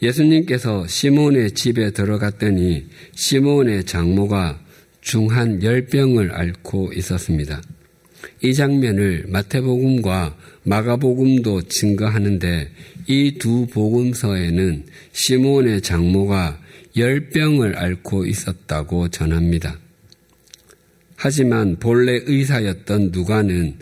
예수님께서 0.03 0.87
시몬의 0.87 1.53
집에 1.53 1.91
들어갔더니 1.91 2.87
시몬의 3.15 3.85
장모가 3.85 4.61
중한 5.01 5.63
열병을 5.63 6.33
앓고 6.33 6.93
있었습니다. 6.95 7.63
이 8.43 8.55
장면을 8.55 9.25
마태복음과 9.29 10.37
마가복음도 10.65 11.63
증거하는데 11.63 12.71
이 13.07 13.39
두 13.39 13.67
복음서에는 13.67 14.85
시몬의 15.13 15.83
장모가 15.83 16.61
열병을 16.97 17.77
앓고 17.77 18.27
있었다고 18.27 19.09
전합니다. 19.09 19.79
하지만 21.17 21.77
본래 21.79 22.21
의사였던 22.25 23.11
누가는 23.13 23.77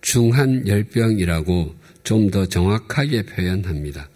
중한 0.00 0.66
열병이라고 0.66 1.74
좀 2.04 2.30
더 2.30 2.44
정확하게 2.46 3.22
표현합니다. 3.22 4.10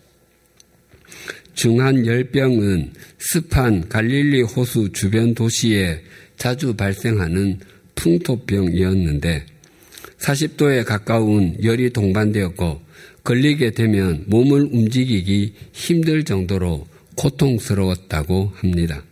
중한 1.54 2.04
열병은 2.04 2.92
습한 3.18 3.88
갈릴리 3.88 4.42
호수 4.42 4.92
주변 4.92 5.34
도시에 5.34 6.02
자주 6.36 6.74
발생하는 6.74 7.58
풍토병이었는데 7.94 9.46
40도에 10.18 10.84
가까운 10.84 11.56
열이 11.62 11.90
동반되었고 11.90 12.80
걸리게 13.24 13.72
되면 13.72 14.24
몸을 14.26 14.62
움직이기 14.72 15.54
힘들 15.72 16.24
정도로 16.24 16.86
고통스러웠다고 17.16 18.52
합니다. 18.54 19.02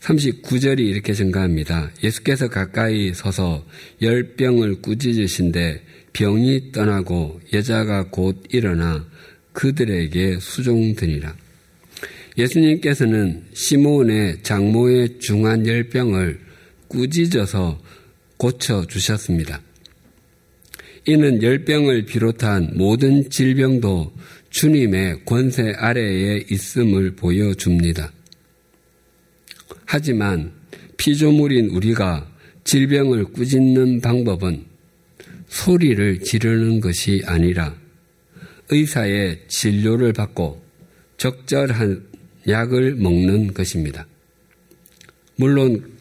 39절이 0.00 0.80
이렇게 0.80 1.12
증가합니다. 1.12 1.90
예수께서 2.02 2.48
가까이 2.48 3.12
서서 3.14 3.64
열병을 4.00 4.80
꾸짖으신데 4.80 5.82
병이 6.12 6.72
떠나고 6.72 7.40
여자가 7.52 8.08
곧 8.10 8.44
일어나 8.50 9.06
그들에게 9.52 10.38
수종드니라. 10.40 11.34
예수님께서는 12.38 13.42
시몬의 13.52 14.42
장모의 14.42 15.18
중한 15.18 15.66
열병을 15.66 16.40
꾸짖어서 16.86 17.80
고쳐 18.38 18.86
주셨습니다. 18.86 19.60
이는 21.06 21.42
열병을 21.42 22.06
비롯한 22.06 22.72
모든 22.74 23.28
질병도 23.28 24.12
주님의 24.50 25.24
권세 25.24 25.72
아래에 25.76 26.44
있음을 26.50 27.16
보여줍니다. 27.16 28.12
하지만 29.84 30.52
피조물인 30.96 31.70
우리가 31.70 32.30
질병을 32.64 33.24
꾸짖는 33.24 34.00
방법은 34.00 34.66
소리를 35.48 36.20
지르는 36.20 36.80
것이 36.80 37.22
아니라 37.26 37.74
의사의 38.68 39.44
진료를 39.48 40.12
받고 40.12 40.62
적절한 41.16 42.06
약을 42.46 42.96
먹는 42.96 43.54
것입니다. 43.54 44.06
물론 45.36 45.96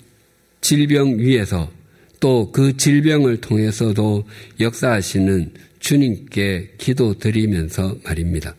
질병 0.61 1.17
위에서 1.17 1.71
또 2.19 2.51
그 2.51 2.75
질병을 2.77 3.41
통해서도 3.41 4.25
역사하시는 4.59 5.51
주님께 5.79 6.73
기도 6.77 7.13
드리면서 7.17 7.97
말입니다. 8.03 8.55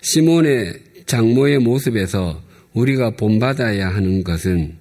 시몬의 0.00 0.80
장모의 1.06 1.60
모습에서 1.60 2.42
우리가 2.72 3.10
본받아야 3.10 3.88
하는 3.88 4.24
것은 4.24 4.76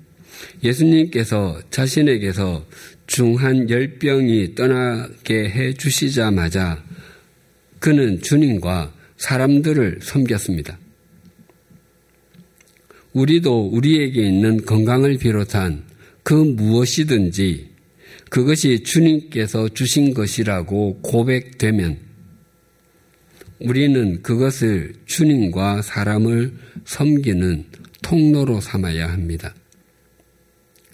예수님께서 0.64 1.60
자신에게서 1.70 2.66
중한 3.08 3.70
열병이 3.70 4.56
떠나게 4.56 5.50
해 5.50 5.74
주시자마자 5.74 6.84
그는 7.80 8.22
주님과 8.22 8.94
사람들을 9.18 10.00
섬겼습니다. 10.02 10.78
우리도 13.14 13.68
우리에게 13.68 14.28
있는 14.28 14.66
건강을 14.66 15.18
비롯한 15.18 15.84
그 16.26 16.34
무엇이든지 16.34 17.70
그것이 18.32 18.82
주님께서 18.82 19.70
주신 19.70 20.16
것이라고 20.16 21.02
고백되면 21.04 22.00
우리는 23.60 24.24
그것을 24.24 24.96
주님과 25.06 25.84
사람을 25.84 26.52
섬기는 26.84 27.66
통로로 28.02 28.60
삼아야 28.60 29.08
합니다. 29.08 29.54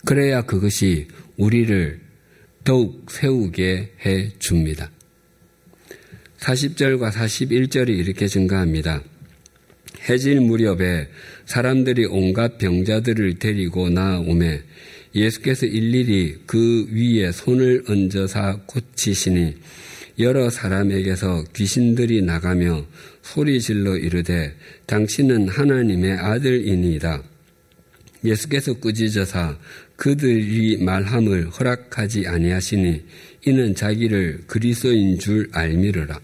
그래야 0.06 0.42
그것이 0.42 1.08
우리를 1.38 2.02
더욱 2.66 3.10
세우게 3.10 3.94
해 4.06 4.30
줍니다. 4.38 4.92
40절과 6.40 7.10
41절이 7.10 7.88
이렇게 7.88 8.28
증가합니다. 8.28 9.02
해질 10.10 10.42
무렵에 10.42 11.08
사람들이 11.46 12.06
온갖 12.08 12.58
병자들을 12.58 13.36
데리고 13.36 13.90
나오매 13.90 14.64
예수께서 15.14 15.66
일일이 15.66 16.38
그 16.46 16.88
위에 16.92 17.32
손을 17.32 17.84
얹어사 17.88 18.62
고치시니 18.66 19.56
여러 20.20 20.50
사람에게서 20.50 21.46
귀신들이 21.56 22.22
나가며 22.22 22.86
소리질러 23.22 23.98
이르되 23.98 24.56
당신은 24.86 25.50
하나님의 25.50 26.14
아들이니이다. 26.14 27.24
예수께서 28.24 28.74
꾸짖어사 28.74 29.58
그들이 29.96 30.78
말함을 30.78 31.50
허락하지 31.50 32.28
아니하시니 32.28 33.02
이는 33.48 33.76
자기를 33.76 34.42
그리스도인 34.48 35.20
줄 35.20 35.50
알미르라. 35.52 36.20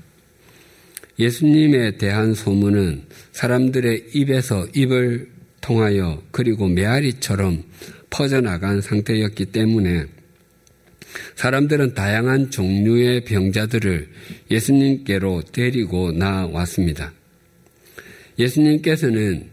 예수님에 1.19 1.97
대한 1.97 2.35
소문은 2.35 3.03
사람들의 3.31 4.09
입에서 4.13 4.67
입을 4.75 5.29
통하여 5.61 6.21
그리고 6.31 6.67
메아리처럼 6.67 7.63
퍼져나간 8.09 8.81
상태였기 8.81 9.45
때문에 9.45 10.05
사람들은 11.35 11.93
다양한 11.93 12.51
종류의 12.51 13.25
병자들을 13.25 14.09
예수님께로 14.51 15.43
데리고 15.51 16.11
나왔습니다. 16.11 17.13
예수님께서는 18.39 19.49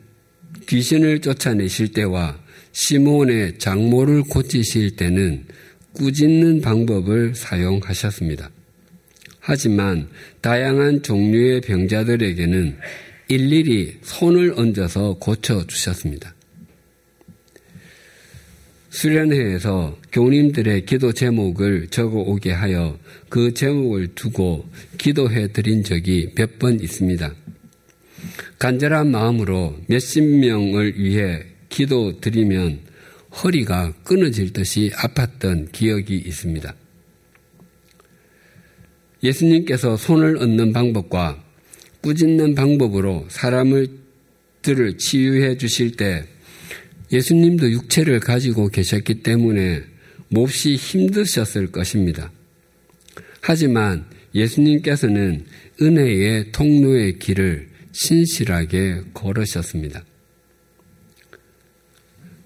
귀신을 0.66 1.20
쫓아내실 1.20 1.88
때와 1.92 2.38
시몬의 2.72 3.58
장모를 3.58 4.22
고치실 4.24 4.96
때는 4.96 5.44
꾸짖는 5.94 6.60
방법을 6.60 7.34
사용하셨습니다. 7.34 8.50
하지만 9.38 10.08
다양한 10.40 11.02
종류의 11.02 11.60
병자들에게는 11.60 12.76
일일이 13.28 13.98
손을 14.02 14.54
얹어서 14.56 15.18
고쳐주셨습니다. 15.20 16.33
수련회에서 18.94 19.98
교우님들의 20.12 20.86
기도 20.86 21.12
제목을 21.12 21.88
적어 21.88 22.20
오게 22.20 22.52
하여 22.52 22.96
그 23.28 23.52
제목을 23.52 24.14
두고 24.14 24.68
기도해 24.98 25.48
드린 25.48 25.82
적이 25.82 26.30
몇 26.36 26.58
번 26.60 26.78
있습니다. 26.78 27.34
간절한 28.60 29.10
마음으로 29.10 29.76
몇십 29.88 30.22
명을 30.22 30.98
위해 31.00 31.42
기도 31.68 32.20
드리면 32.20 32.78
허리가 33.42 33.92
끊어질 34.04 34.52
듯이 34.52 34.92
아팠던 34.94 35.72
기억이 35.72 36.14
있습니다. 36.14 36.72
예수님께서 39.24 39.96
손을 39.96 40.36
얹는 40.36 40.72
방법과 40.72 41.42
꾸짖는 42.00 42.54
방법으로 42.54 43.26
사람을 43.28 43.88
들을 44.62 44.96
치유해 44.98 45.56
주실 45.56 45.96
때 45.96 46.24
예수님도 47.14 47.70
육체를 47.70 48.18
가지고 48.18 48.68
계셨기 48.68 49.22
때문에 49.22 49.82
몹시 50.30 50.74
힘드셨을 50.74 51.70
것입니다. 51.70 52.32
하지만 53.40 54.04
예수님께서는 54.34 55.44
은혜의 55.80 56.50
통로의 56.50 57.20
길을 57.20 57.68
신실하게 57.92 59.02
걸으셨습니다. 59.14 60.04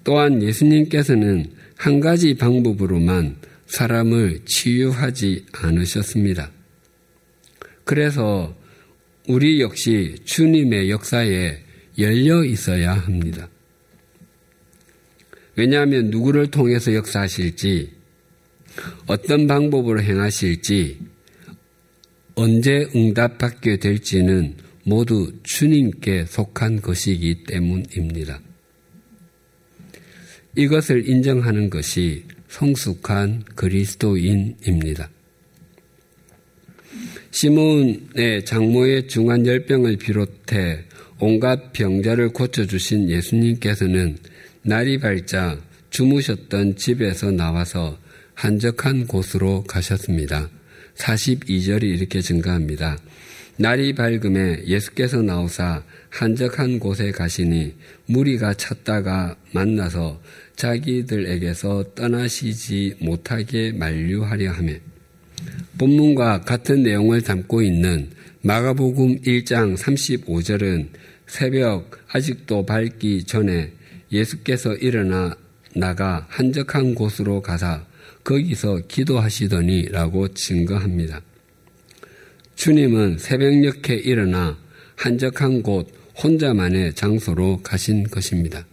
또한 0.03 0.43
예수님께서는 0.43 1.45
한 1.75 1.99
가지 1.99 2.35
방법으로만 2.35 3.37
사람을 3.65 4.41
치유하지 4.45 5.45
않으셨습니다. 5.51 6.51
그래서 7.85 8.55
우리 9.27 9.61
역시 9.61 10.15
주님의 10.25 10.91
역사에 10.91 11.57
열려 11.97 12.43
있어야 12.43 12.93
합니다. 12.93 13.49
왜냐하면 15.59 16.09
누구를 16.09 16.51
통해서 16.51 16.93
역사하실지, 16.93 17.91
어떤 19.07 19.45
방법으로 19.45 20.01
행하실지, 20.01 20.99
언제 22.35 22.87
응답받게 22.95 23.75
될지는 23.79 24.55
모두 24.85 25.33
주님께 25.43 26.27
속한 26.27 26.79
것이기 26.79 27.43
때문입니다. 27.43 28.39
이것을 30.55 31.09
인정하는 31.09 31.69
것이 31.69 32.23
성숙한 32.47 33.43
그리스도인입니다. 33.55 35.09
시몬의 37.31 38.45
장모의 38.45 39.09
중한 39.09 39.45
열병을 39.45 39.97
비롯해 39.97 40.85
온갖 41.19 41.73
병자를 41.73 42.29
고쳐주신 42.29 43.09
예수님께서는 43.09 44.17
날이 44.69 44.99
밝자 44.99 45.57
주무셨던 45.89 46.75
집에서 46.75 47.31
나와서 47.31 47.97
한적한 48.35 49.07
곳으로 49.07 49.63
가셨습니다. 49.63 50.47
42절이 50.95 51.81
이렇게 51.85 52.21
증가합니다. 52.21 52.99
날이 53.57 53.95
밝음에 53.95 54.61
예수께서 54.67 55.23
나오사 55.23 55.81
한적한 56.11 56.77
곳에 56.77 57.09
가시니 57.09 57.73
무리가 58.05 58.53
찾다가 58.53 59.37
만나서 59.53 60.21
자기들에게서 60.55 61.95
떠나시지 61.95 62.97
못하게 62.99 63.71
만류하려 63.71 64.51
하며 64.51 64.73
본문과 65.79 66.41
같은 66.41 66.83
내용을 66.83 67.23
담고 67.23 67.63
있는 67.63 68.11
마가복음 68.43 69.21
1장 69.21 69.75
35절은 69.75 70.89
새벽 71.25 71.89
아직도 72.11 72.67
밝기 72.67 73.23
전에 73.23 73.78
예수께서 74.11 74.75
일어나 74.75 75.35
나가 75.75 76.25
한적한 76.29 76.95
곳으로 76.95 77.41
가사 77.41 77.85
거기서 78.23 78.81
기도하시더니 78.87 79.89
라고 79.89 80.27
증거합니다. 80.27 81.21
주님은 82.55 83.17
새벽녘에 83.19 83.95
일어나 83.95 84.57
한적한 84.95 85.63
곳 85.63 85.87
혼자만의 86.21 86.93
장소로 86.93 87.61
가신 87.63 88.03
것입니다. 88.03 88.65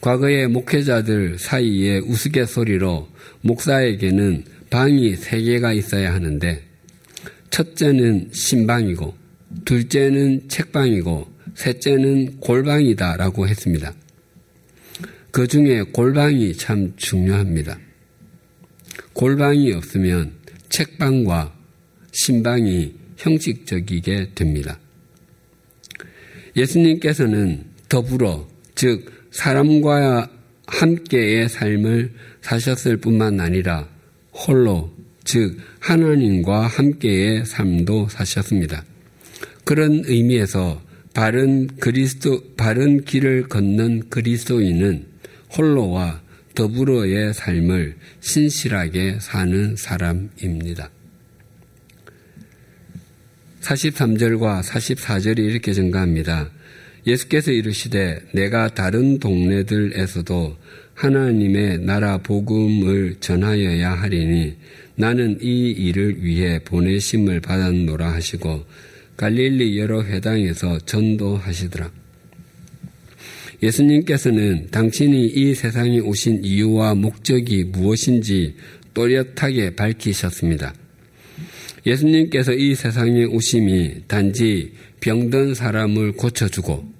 과거의 0.00 0.46
목회자들 0.48 1.38
사이에 1.38 1.98
우스갯소리로 1.98 3.08
목사에게는 3.40 4.44
방이 4.70 5.16
세 5.16 5.40
개가 5.40 5.72
있어야 5.72 6.14
하는데 6.14 6.62
첫째는 7.50 8.30
신방이고 8.32 9.14
둘째는 9.64 10.48
책방이고 10.48 11.33
셋째는 11.54 12.40
골방이다라고 12.40 13.48
했습니다. 13.48 13.92
그 15.30 15.46
중에 15.46 15.82
골방이 15.82 16.54
참 16.54 16.92
중요합니다. 16.96 17.78
골방이 19.12 19.72
없으면 19.72 20.32
책방과 20.68 21.54
신방이 22.12 22.94
형식적이게 23.16 24.30
됩니다. 24.34 24.78
예수님께서는 26.56 27.64
더불어, 27.88 28.48
즉, 28.74 29.28
사람과 29.30 30.30
함께의 30.66 31.48
삶을 31.48 32.12
사셨을 32.42 32.98
뿐만 32.98 33.40
아니라 33.40 33.88
홀로, 34.32 34.92
즉, 35.24 35.58
하나님과 35.80 36.66
함께의 36.66 37.44
삶도 37.44 38.08
사셨습니다. 38.08 38.84
그런 39.64 40.02
의미에서 40.04 40.80
바른 41.14 41.68
그리스도, 41.78 42.42
바른 42.56 43.04
길을 43.04 43.48
걷는 43.48 44.10
그리스도인은 44.10 45.06
홀로와 45.56 46.20
더불어의 46.56 47.32
삶을 47.32 47.96
신실하게 48.20 49.18
사는 49.20 49.76
사람입니다. 49.76 50.90
43절과 53.60 54.62
44절이 54.62 55.38
이렇게 55.38 55.72
증가합니다. 55.72 56.50
예수께서 57.06 57.52
이르시되 57.52 58.20
내가 58.32 58.68
다른 58.74 59.20
동네들에서도 59.20 60.56
하나님의 60.94 61.78
나라 61.78 62.18
복음을 62.18 63.16
전하여야 63.20 63.92
하리니 63.92 64.56
나는 64.96 65.38
이 65.40 65.70
일을 65.70 66.24
위해 66.24 66.58
보내심을 66.60 67.40
받았노라 67.40 68.12
하시고 68.12 68.64
갈릴리 69.16 69.78
여러 69.78 70.02
회당에서 70.02 70.78
전도하시더라. 70.78 71.90
예수님께서는 73.62 74.68
당신이 74.70 75.26
이 75.26 75.54
세상에 75.54 75.98
오신 76.00 76.44
이유와 76.44 76.94
목적이 76.94 77.64
무엇인지 77.64 78.54
또렷하게 78.92 79.74
밝히셨습니다. 79.74 80.74
예수님께서 81.86 82.52
이 82.52 82.74
세상에 82.74 83.24
오심이 83.24 84.06
단지 84.06 84.72
병든 85.00 85.54
사람을 85.54 86.12
고쳐주고 86.12 86.92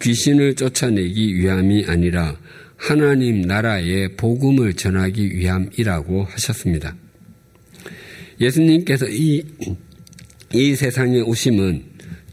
귀신을 0.00 0.54
쫓아내기 0.54 1.36
위함이 1.36 1.84
아니라 1.86 2.36
하나님 2.76 3.42
나라의 3.42 4.16
복음을 4.16 4.74
전하기 4.74 5.36
위함이라고 5.36 6.24
하셨습니다. 6.24 6.96
예수님께서 8.40 9.06
이, 9.08 9.44
이 10.54 10.76
세상에 10.76 11.20
오심은 11.20 11.84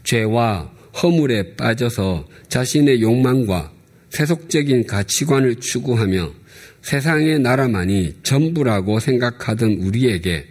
죄와 0.04 0.70
허물에 1.02 1.54
빠져서 1.56 2.28
자신의 2.48 3.00
욕망과 3.00 3.72
세속적인 4.10 4.86
가치관을 4.86 5.56
추구하며 5.56 6.32
세상의 6.82 7.38
나라만이 7.38 8.16
전부라고 8.22 9.00
생각하던 9.00 9.72
우리에게 9.82 10.46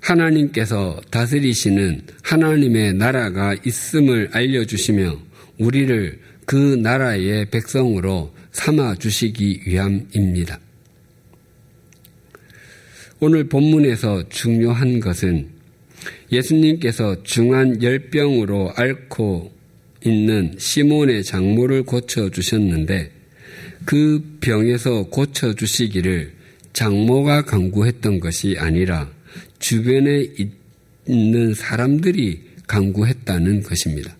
하나님께서 0.00 1.00
다스리시는 1.10 2.02
하나님의 2.22 2.94
나라가 2.94 3.56
있음을 3.64 4.28
알려주시며 4.32 5.18
우리를 5.58 6.20
그 6.44 6.76
나라의 6.80 7.50
백성으로 7.50 8.32
삼아 8.52 8.96
주시기 8.96 9.62
위함입니다. 9.66 10.60
오늘 13.18 13.48
본문에서 13.48 14.28
중요한 14.28 15.00
것은 15.00 15.55
예수님께서 16.30 17.22
중한 17.22 17.82
열병으로 17.82 18.72
앓고 18.74 19.52
있는 20.04 20.54
시몬의 20.58 21.24
장모를 21.24 21.84
고쳐주셨는데 21.84 23.12
그 23.84 24.38
병에서 24.40 25.04
고쳐주시기를 25.04 26.32
장모가 26.72 27.42
강구했던 27.42 28.20
것이 28.20 28.56
아니라 28.58 29.10
주변에 29.58 30.28
있는 31.08 31.54
사람들이 31.54 32.42
강구했다는 32.66 33.62
것입니다. 33.62 34.16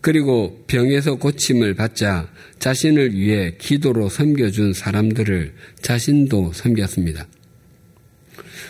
그리고 0.00 0.64
병에서 0.66 1.16
고침을 1.16 1.74
받자 1.74 2.30
자신을 2.58 3.14
위해 3.14 3.54
기도로 3.58 4.08
섬겨준 4.08 4.72
사람들을 4.72 5.52
자신도 5.82 6.52
섬겼습니다. 6.52 7.26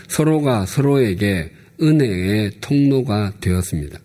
서로가 0.09 0.67
서로에게 0.67 1.51
은혜의 1.81 2.53
통로가 2.61 3.35
되었습니다. 3.41 3.99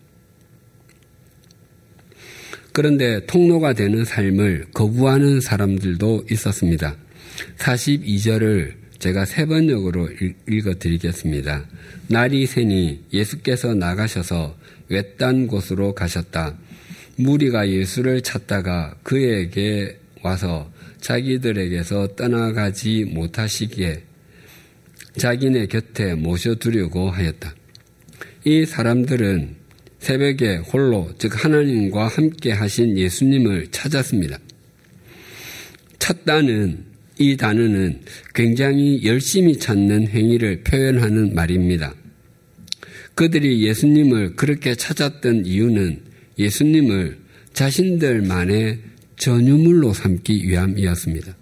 그런데 2.74 3.26
통로가 3.26 3.74
되는 3.74 4.06
삶을 4.06 4.68
거부하는 4.74 5.42
사람들도 5.42 6.26
있었습니다. 6.32 6.96
42절을 7.58 8.74
제가 9.00 9.26
세 9.26 9.46
번역으로 9.46 10.10
읽어 10.48 10.76
드리겠습니다. 10.76 11.66
날이 12.08 12.46
새니 12.46 13.06
예수께서 13.12 13.74
나가셔서 13.74 14.56
외딴 14.90 15.48
곳으로 15.48 15.96
가셨다. 15.96 16.56
무리가 17.16 17.68
예수를 17.68 18.22
찾다가 18.22 18.96
그에게 19.04 19.98
와서 20.22 20.72
자기들에게서 21.02 22.16
떠나가지 22.16 23.06
못하시기에 23.06 24.04
자기네 25.18 25.68
곁에 25.68 26.16
모셔두려고 26.16 27.10
하였다. 27.10 27.54
이 28.46 28.66
사람들은 28.66 29.56
새벽에 30.00 30.58
홀로 30.58 31.12
즉 31.18 31.44
하나님과 31.44 32.08
함께 32.08 32.52
하신 32.52 32.98
예수님을 32.98 33.68
찾았습니다. 33.72 34.40
찾다는 36.00 36.86
이 37.20 37.38
단어는 37.38 38.02
굉장히 38.34 39.06
열심히 39.06 39.60
찾는 39.60 40.08
행위를 40.08 40.64
표현하는 40.64 41.36
말입니다. 41.36 41.94
그들이 43.14 43.62
예수님을 43.64 44.36
그렇게 44.36 44.74
찾았던 44.74 45.46
이유는 45.46 46.02
예수님을 46.40 47.20
자신들만의 47.54 48.80
전유물로 49.18 49.94
삼기 49.94 50.48
위함이었습니다. 50.48 51.36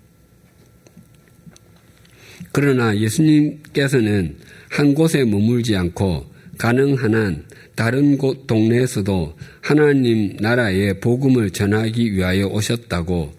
그러나 2.51 2.97
예수님께서는 2.97 4.37
한 4.69 4.93
곳에 4.93 5.23
머물지 5.23 5.75
않고 5.75 6.25
가능한 6.57 7.13
한 7.15 7.45
다른 7.75 8.17
곳 8.17 8.45
동네에서도 8.47 9.37
하나님 9.61 10.35
나라의 10.37 10.99
복음을 10.99 11.49
전하기 11.51 12.13
위하여 12.13 12.47
오셨다고 12.47 13.33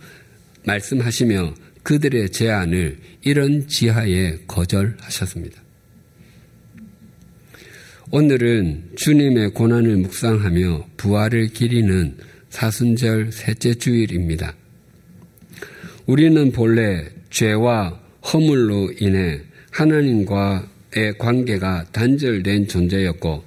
말씀하시며 0.64 1.54
그들의 1.82 2.30
제안을 2.30 2.98
이런 3.22 3.66
지하에 3.68 4.38
거절하셨습니다. 4.46 5.60
오늘은 8.12 8.90
주님의 8.96 9.50
고난을 9.50 9.96
묵상하며 9.98 10.86
부활을 10.96 11.48
기리는 11.48 12.16
사순절 12.48 13.30
셋째 13.30 13.74
주일입니다. 13.74 14.54
우리는 16.06 16.50
본래 16.50 17.04
죄와 17.30 18.00
허물로 18.24 18.92
인해 19.00 19.40
하나님과의 19.70 21.18
관계가 21.18 21.86
단절된 21.92 22.68
존재였고 22.68 23.44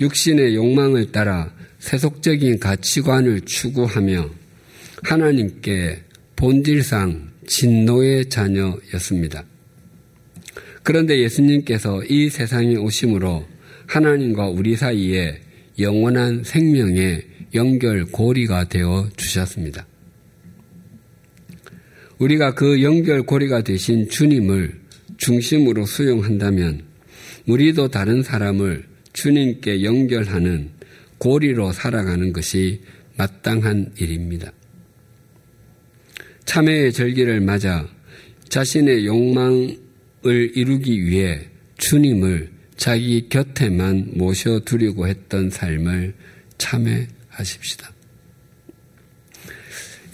육신의 0.00 0.54
욕망을 0.54 1.12
따라 1.12 1.52
세속적인 1.78 2.58
가치관을 2.58 3.42
추구하며 3.42 4.30
하나님께 5.02 6.02
본질상 6.36 7.30
진노의 7.46 8.28
자녀였습니다. 8.28 9.44
그런데 10.82 11.18
예수님께서 11.20 12.04
이 12.04 12.28
세상에 12.28 12.76
오심으로 12.76 13.46
하나님과 13.86 14.48
우리 14.48 14.76
사이에 14.76 15.40
영원한 15.78 16.42
생명의 16.44 17.22
연결 17.54 18.04
고리가 18.06 18.68
되어 18.68 19.08
주셨습니다. 19.16 19.86
우리가 22.18 22.54
그 22.54 22.82
연결고리가 22.82 23.62
되신 23.62 24.08
주님을 24.08 24.80
중심으로 25.18 25.86
수용한다면 25.86 26.82
우리도 27.46 27.88
다른 27.88 28.22
사람을 28.22 28.84
주님께 29.12 29.82
연결하는 29.82 30.70
고리로 31.18 31.72
살아가는 31.72 32.32
것이 32.32 32.80
마땅한 33.16 33.92
일입니다. 33.98 34.52
참회의 36.44 36.92
절기를 36.92 37.40
맞아 37.40 37.88
자신의 38.48 39.06
욕망을 39.06 39.76
이루기 40.24 41.04
위해 41.04 41.48
주님을 41.78 42.50
자기 42.76 43.28
곁에만 43.28 44.12
모셔두려고 44.14 45.08
했던 45.08 45.50
삶을 45.50 46.14
참회하십시다. 46.58 47.92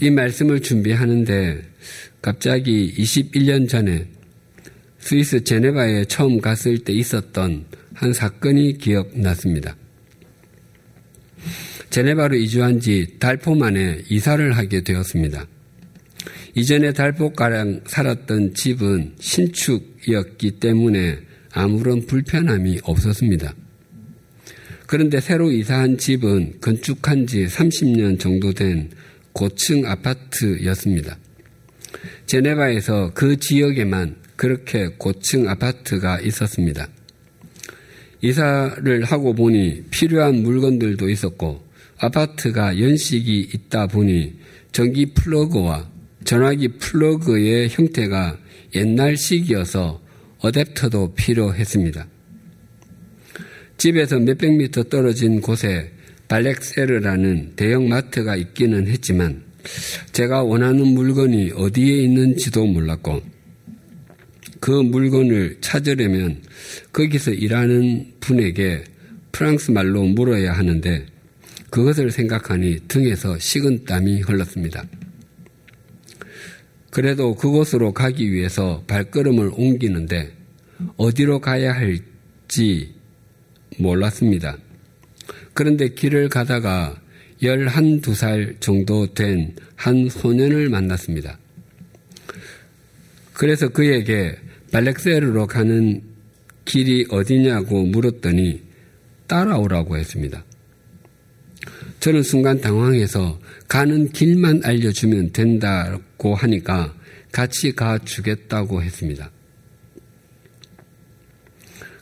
이 0.00 0.10
말씀을 0.10 0.60
준비하는데 0.60 1.71
갑자기 2.22 2.94
21년 2.96 3.68
전에 3.68 4.06
스위스 5.00 5.42
제네바에 5.42 6.04
처음 6.04 6.40
갔을 6.40 6.78
때 6.78 6.92
있었던 6.92 7.64
한 7.94 8.12
사건이 8.12 8.78
기억났습니다. 8.78 9.76
제네바로 11.90 12.36
이주한 12.36 12.78
지 12.78 13.16
달포 13.18 13.56
만에 13.56 14.02
이사를 14.08 14.56
하게 14.56 14.82
되었습니다. 14.82 15.46
이전에 16.54 16.92
달포가량 16.92 17.80
살았던 17.86 18.54
집은 18.54 19.14
신축이었기 19.18 20.60
때문에 20.60 21.18
아무런 21.50 22.06
불편함이 22.06 22.80
없었습니다. 22.84 23.52
그런데 24.86 25.20
새로 25.20 25.50
이사한 25.50 25.98
집은 25.98 26.60
건축한 26.60 27.26
지 27.26 27.46
30년 27.46 28.20
정도 28.20 28.52
된 28.52 28.90
고층 29.32 29.86
아파트였습니다. 29.86 31.18
제네바에서 32.32 33.10
그 33.12 33.36
지역에만 33.36 34.16
그렇게 34.36 34.88
고층 34.96 35.50
아파트가 35.50 36.18
있었습니다. 36.20 36.88
이사를 38.22 39.04
하고 39.04 39.34
보니 39.34 39.82
필요한 39.90 40.36
물건들도 40.36 41.10
있었고 41.10 41.62
아파트가 41.98 42.80
연식이 42.80 43.50
있다 43.52 43.86
보니 43.86 44.38
전기 44.72 45.12
플러그와 45.12 45.90
전화기 46.24 46.78
플러그의 46.78 47.68
형태가 47.68 48.38
옛날식이어서 48.76 50.00
어댑터도 50.38 51.14
필요했습니다. 51.14 52.06
집에서 53.76 54.18
몇백 54.18 54.56
미터 54.56 54.84
떨어진 54.84 55.42
곳에 55.42 55.92
발렉세르라는 56.28 57.56
대형 57.56 57.90
마트가 57.90 58.36
있기는 58.36 58.86
했지만 58.86 59.51
제가 60.12 60.42
원하는 60.42 60.86
물건이 60.88 61.52
어디에 61.54 62.02
있는지도 62.02 62.66
몰랐고 62.66 63.22
그 64.60 64.70
물건을 64.70 65.58
찾으려면 65.60 66.42
거기서 66.92 67.32
일하는 67.32 68.12
분에게 68.20 68.84
프랑스 69.32 69.70
말로 69.70 70.04
물어야 70.04 70.52
하는데 70.52 71.06
그것을 71.70 72.10
생각하니 72.10 72.80
등에서 72.86 73.38
식은 73.38 73.86
땀이 73.86 74.20
흘렀습니다. 74.20 74.84
그래도 76.90 77.34
그곳으로 77.34 77.92
가기 77.92 78.30
위해서 78.30 78.84
발걸음을 78.86 79.52
옮기는데 79.54 80.30
어디로 80.96 81.40
가야 81.40 81.72
할지 81.72 82.94
몰랐습니다. 83.78 84.58
그런데 85.54 85.88
길을 85.88 86.28
가다가 86.28 87.01
11살 87.42 88.60
정도 88.60 89.12
된 89.12 89.54
한 89.82 90.08
소년을 90.08 90.68
만났습니다. 90.68 91.40
그래서 93.32 93.68
그에게 93.68 94.36
발렉세르로 94.70 95.48
가는 95.48 96.00
길이 96.64 97.04
어디냐고 97.10 97.84
물었더니 97.86 98.62
따라오라고 99.26 99.96
했습니다. 99.96 100.44
저는 101.98 102.22
순간 102.22 102.60
당황해서 102.60 103.40
가는 103.66 104.08
길만 104.10 104.60
알려주면 104.64 105.32
된다고 105.32 106.36
하니까 106.36 106.94
같이 107.32 107.72
가주겠다고 107.72 108.84
했습니다. 108.84 109.32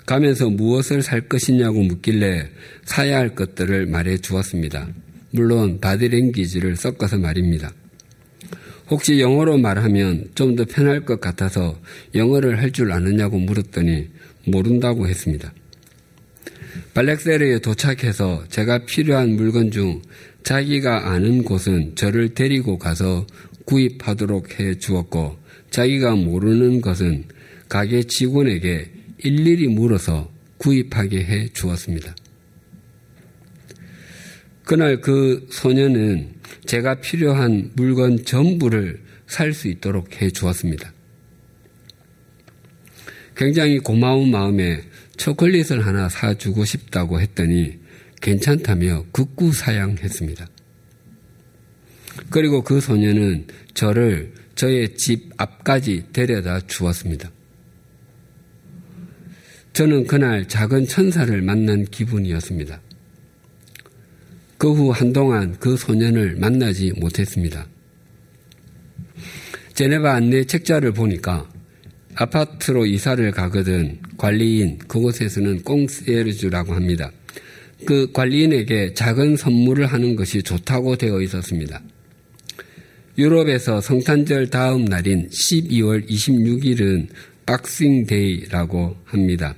가면서 0.05 0.51
무엇을 0.51 1.01
살 1.01 1.22
것이냐고 1.28 1.80
묻길래 1.82 2.51
사야 2.84 3.16
할 3.16 3.34
것들을 3.34 3.86
말해 3.86 4.18
주었습니다. 4.18 4.86
물론 5.31 5.81
바디랭귀지를 5.81 6.76
섞어서 6.76 7.18
말입니다. 7.18 7.72
혹시 8.91 9.20
영어로 9.20 9.59
말하면 9.59 10.31
좀 10.35 10.57
더 10.57 10.64
편할 10.64 11.05
것 11.05 11.20
같아서 11.20 11.78
영어를 12.14 12.59
할 12.61 12.72
줄 12.72 12.91
아느냐고 12.93 13.39
물었더니 13.39 14.09
모른다고 14.47 15.07
했습니다. 15.09 15.53
발렉세르에 16.95 17.61
도착해서 17.61 18.45
제가 18.49 18.85
필요한 18.87 19.37
물건 19.37 19.70
중 19.70 20.03
자기가 20.43 21.11
아는 21.12 21.45
곳은 21.45 21.95
저를 21.95 22.35
데리고 22.35 22.78
가서 22.78 23.26
구입하도록 23.66 24.59
해 24.59 24.78
주었고 24.78 25.37
자기가 25.70 26.16
모르는 26.16 26.81
것은 26.81 27.24
가게 27.68 28.03
직원에게 28.03 28.91
일일이 29.18 29.68
물어서 29.68 30.33
구입하게 30.59 31.18
해 31.24 31.49
주었습니다. 31.53 32.14
그날 34.71 35.01
그 35.01 35.49
소녀는 35.51 36.33
제가 36.64 37.01
필요한 37.01 37.73
물건 37.75 38.25
전부를 38.25 39.03
살 39.27 39.53
수 39.53 39.66
있도록 39.66 40.23
해 40.23 40.31
주었습니다. 40.31 40.93
굉장히 43.35 43.81
고마운 43.81 44.31
마음에 44.31 44.85
초콜릿을 45.16 45.85
하나 45.85 46.09
사주고 46.09 46.64
싶다고 46.64 47.21
했더니 47.21 47.81
괜찮다며 48.23 49.07
극구 49.11 49.53
사양했습니다. 49.55 50.47
그리고 52.31 52.62
그 52.62 52.81
소녀는 52.81 53.49
저를 53.75 54.33
저의 54.55 54.95
집 54.95 55.33
앞까지 55.37 56.05
데려다 56.12 56.61
주었습니다. 56.61 57.29
저는 59.73 60.07
그날 60.07 60.47
작은 60.47 60.87
천사를 60.87 61.43
만난 61.43 61.85
기분이었습니다. 61.87 62.81
그 64.61 64.75
후 64.75 64.91
한동안 64.91 65.57
그 65.59 65.75
소년을 65.75 66.37
만나지 66.37 66.93
못했습니다. 66.99 67.67
제네바 69.73 70.13
안내 70.13 70.45
책자를 70.45 70.93
보니까 70.93 71.49
아파트로 72.15 72.85
이사를 72.85 73.31
가거든 73.31 73.99
관리인 74.19 74.77
그곳에서는 74.81 75.63
꽁세르주라고 75.63 76.75
합니다. 76.75 77.11
그 77.87 78.13
관리인에게 78.13 78.93
작은 78.93 79.39
선물을 79.39 79.87
하는 79.87 80.15
것이 80.15 80.43
좋다고 80.43 80.97
되어 80.97 81.23
있었습니다. 81.23 81.81
유럽에서 83.17 83.81
성탄절 83.81 84.51
다음 84.51 84.85
날인 84.85 85.31
12월 85.31 86.07
26일은 86.07 87.09
박싱데이라고 87.47 88.95
합니다. 89.07 89.55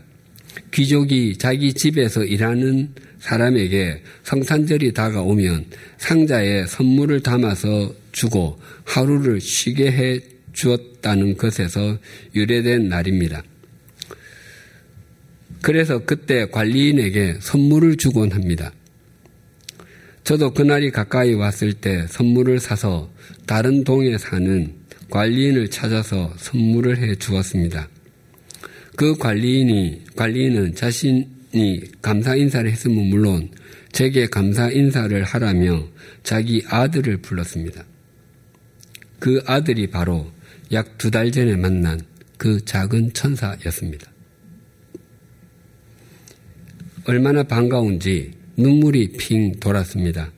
귀족이 0.72 1.36
자기 1.38 1.72
집에서 1.74 2.24
일하는 2.24 2.94
사람에게 3.20 4.02
성탄절이 4.24 4.92
다가오면 4.92 5.66
상자에 5.98 6.66
선물을 6.66 7.20
담아서 7.20 7.94
주고 8.10 8.58
하루를 8.84 9.40
쉬게 9.40 9.92
해 9.92 10.20
주었다는 10.52 11.36
것에서 11.36 11.98
유래된 12.34 12.88
날입니다. 12.88 13.42
그래서 15.60 16.00
그때 16.04 16.46
관리인에게 16.46 17.36
선물을 17.40 17.96
주곤 17.96 18.32
합니다. 18.32 18.72
저도 20.24 20.52
그날이 20.52 20.90
가까이 20.90 21.34
왔을 21.34 21.72
때 21.72 22.06
선물을 22.08 22.60
사서 22.60 23.10
다른 23.46 23.84
동에 23.84 24.18
사는 24.18 24.72
관리인을 25.10 25.68
찾아서 25.68 26.32
선물을 26.36 26.98
해 26.98 27.14
주었습니다. 27.14 27.88
그 28.96 29.16
관리인이, 29.16 30.02
관리인은 30.16 30.74
자신 30.74 31.26
감사 32.00 32.34
인사를 32.34 32.70
했으면 32.70 33.06
물론 33.06 33.50
제게 33.92 34.26
감사 34.26 34.70
인사를 34.70 35.22
하라며 35.24 35.86
자기 36.22 36.62
아들을 36.66 37.18
불렀습니다. 37.18 37.84
그 39.18 39.42
아들이 39.46 39.86
바로 39.88 40.30
약 40.72 40.96
두 40.98 41.10
달 41.10 41.30
전에 41.30 41.56
만난 41.56 42.00
그 42.38 42.64
작은 42.64 43.12
천사였습니다. 43.12 44.10
얼마나 47.04 47.42
반가운지 47.42 48.32
눈물이 48.56 49.12
핑 49.18 49.58
돌았습니다. 49.60 50.32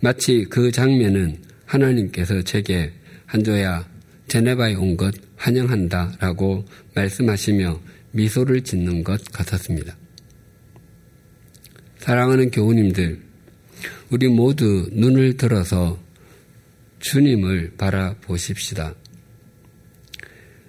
마치 0.00 0.44
그 0.48 0.70
장면은 0.70 1.38
하나님께서 1.66 2.42
제게 2.42 2.92
한조야 3.26 3.88
제네바에 4.30 4.76
온 4.76 4.96
것 4.96 5.12
환영한다 5.34 6.14
라고 6.20 6.64
말씀하시며 6.94 7.80
미소를 8.12 8.62
짓는 8.62 9.02
것 9.02 9.24
같았습니다. 9.24 9.96
사랑하는 11.98 12.52
교우님들, 12.52 13.20
우리 14.10 14.28
모두 14.28 14.88
눈을 14.92 15.36
들어서 15.36 15.98
주님을 17.00 17.72
바라보십시다. 17.76 18.94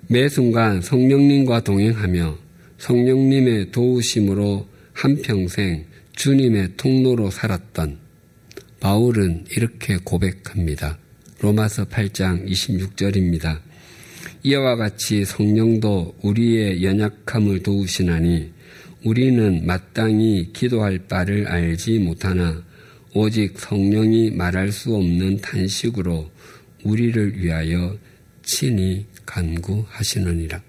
매 0.07 0.27
순간 0.27 0.81
성령님과 0.81 1.61
동행하며 1.61 2.37
성령님의 2.79 3.71
도우심으로 3.71 4.67
한평생 4.93 5.85
주님의 6.15 6.77
통로로 6.77 7.29
살았던 7.29 7.99
바울은 8.79 9.45
이렇게 9.51 9.97
고백합니다. 10.03 10.97
로마서 11.41 11.85
8장 11.85 12.47
26절입니다. 12.47 13.59
이와 14.43 14.75
같이 14.75 15.25
성령도 15.25 16.15
우리의 16.21 16.83
연약함을 16.83 17.63
도우시나니 17.63 18.51
우리는 19.03 19.65
마땅히 19.65 20.51
기도할 20.53 20.99
바를 21.07 21.47
알지 21.47 21.97
못하나 21.97 22.63
오직 23.15 23.57
성령이 23.57 24.29
말할 24.31 24.71
수 24.71 24.95
없는 24.95 25.37
탄식으로 25.37 26.29
우리를 26.83 27.39
위하여 27.39 27.97
친히 28.43 29.07
간구하시느니라. 29.25 30.61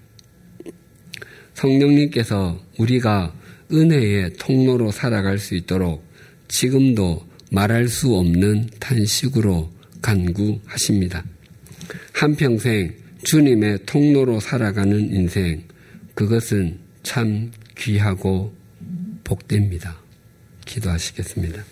성령님께서 1.53 2.59
우리가 2.79 3.31
은혜의 3.71 4.33
통로로 4.39 4.89
살아갈 4.89 5.37
수 5.37 5.53
있도록 5.53 6.03
지금도 6.47 7.27
말할 7.51 7.87
수 7.87 8.15
없는 8.15 8.69
탄식으로 8.79 9.71
간구하십니다. 10.03 11.23
한평생 12.11 12.93
주님의 13.23 13.79
통로로 13.87 14.39
살아가는 14.39 14.99
인생, 15.11 15.63
그것은 16.13 16.77
참 17.01 17.51
귀하고 17.77 18.53
복됩니다. 19.23 19.97
기도하시겠습니다. 20.65 21.63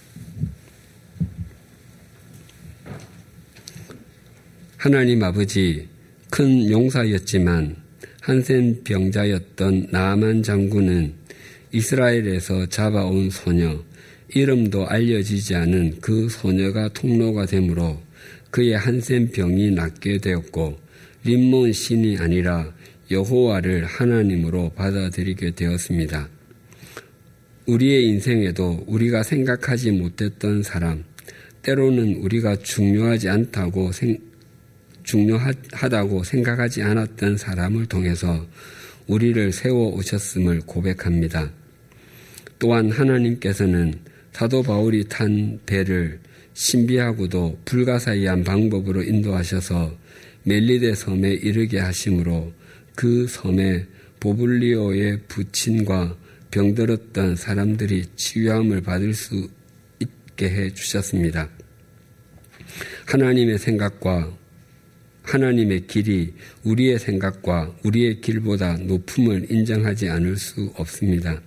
하나님 4.78 5.22
아버지, 5.24 5.88
큰 6.32 6.72
용사였지만 6.72 7.76
한센 8.22 8.84
병자였던 8.84 9.88
나만 9.92 10.42
장군은 10.42 11.14
이스라엘에서 11.72 12.66
잡아온 12.68 13.30
소녀, 13.30 13.84
이름도 14.34 14.88
알려지지 14.88 15.56
않은 15.56 16.00
그 16.00 16.30
소녀가 16.30 16.88
통로가 16.90 17.46
되므로 17.46 18.02
그의 18.52 18.74
한센 18.74 19.32
병이 19.32 19.72
낫게 19.72 20.20
되었고 20.20 20.78
림몬 21.24 21.72
신이 21.72 22.18
아니라 22.18 22.72
여호와를 23.10 23.86
하나님으로 23.86 24.72
받아들이게 24.76 25.52
되었습니다. 25.52 26.30
우리의 27.66 28.08
인생에도 28.08 28.84
우리가 28.88 29.24
생각하지 29.24 29.92
못했던 29.92 30.64
사람, 30.64 31.04
때로는 31.62 32.16
우리가 32.16 32.58
중요하지 32.58 33.30
않다고 33.30 33.92
생, 33.92 34.18
중요하다고 35.04 36.24
생각하지 36.24 36.82
않았던 36.84 37.38
사람을 37.38 37.86
통해서 37.86 38.46
우리를 39.08 39.52
세워 39.52 39.90
오셨음을 39.96 40.62
고백합니다. 40.66 41.52
또한 42.60 42.92
하나님께서는 42.92 43.94
사도 44.32 44.64
바울이 44.64 45.06
탄 45.10 45.60
배를 45.66 46.20
신비하고도 46.54 47.60
불가사의한 47.66 48.44
방법으로 48.44 49.04
인도하셔서 49.04 49.98
멜리데 50.44 50.96
섬에 50.96 51.32
이르게 51.34 51.80
하심으로 51.80 52.54
그 52.96 53.28
섬에 53.28 53.86
보블리오의 54.20 55.22
부친과 55.28 56.18
병들었던 56.52 57.36
사람들이 57.36 58.06
치유함을 58.16 58.82
받을 58.82 59.14
수 59.14 59.50
있게 60.00 60.50
해 60.50 60.74
주셨습니다. 60.74 61.50
하나님의 63.06 63.58
생각과 63.58 64.38
하나님의 65.24 65.88
길이 65.88 66.34
우리의 66.64 67.00
생각과 67.00 67.76
우리의 67.84 68.22
길보다 68.22 68.78
높음을 68.78 69.52
인정하지 69.52 70.10
않을 70.10 70.38
수 70.38 70.72
없습니다. 70.76 71.42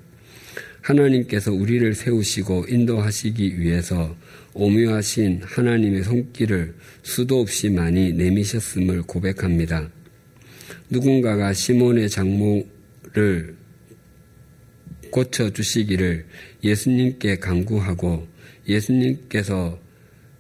하나님께서 0.81 1.53
우리를 1.53 1.95
세우시고 1.95 2.67
인도하시기 2.69 3.61
위해서 3.61 4.17
오묘하신 4.55 5.43
하나님의 5.43 6.05
손길을 6.05 6.75
수도 7.03 7.41
없이 7.41 7.69
많이 7.69 8.13
내미셨음을 8.13 9.03
고백합니다. 9.03 9.91
누군가가 10.89 11.53
시몬의 11.53 12.09
장모를 12.09 13.57
고쳐 15.11 15.51
주시기를 15.51 16.25
예수님께 16.63 17.37
강구하고 17.37 18.27
예수님께서 18.69 19.79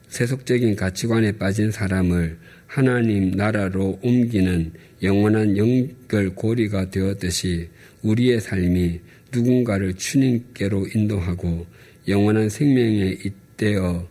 세속적인 0.08 0.76
가치관에 0.76 1.32
빠진 1.32 1.70
사람을 1.70 2.38
하나님 2.66 3.32
나라로 3.32 3.98
옮기는 4.02 4.72
영원한 5.02 5.56
연결고리가 5.56 6.90
되었듯이 6.90 7.68
우리의 8.02 8.40
삶이 8.40 9.00
누군가를 9.32 9.94
주님께로 9.94 10.86
인도하고 10.94 11.66
영원한 12.06 12.48
생명에 12.48 13.18
잇대어 13.64 14.06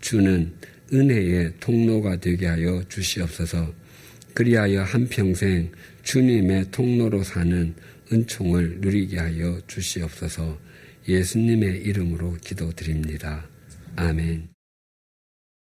주는 0.00 0.52
은혜의 0.92 1.54
통로가 1.60 2.16
되게 2.16 2.46
하여 2.46 2.82
주시옵소서. 2.88 3.72
그리하여 4.34 4.82
한평생 4.82 5.70
주님의 6.02 6.70
통로로 6.72 7.22
사는 7.22 7.74
은총을 8.12 8.80
누리게 8.80 9.18
하여 9.18 9.60
주시옵소서. 9.68 10.58
예수님의 11.08 11.82
이름으로 11.82 12.36
기도드립니다. 12.42 13.46
아멘. 13.94 14.55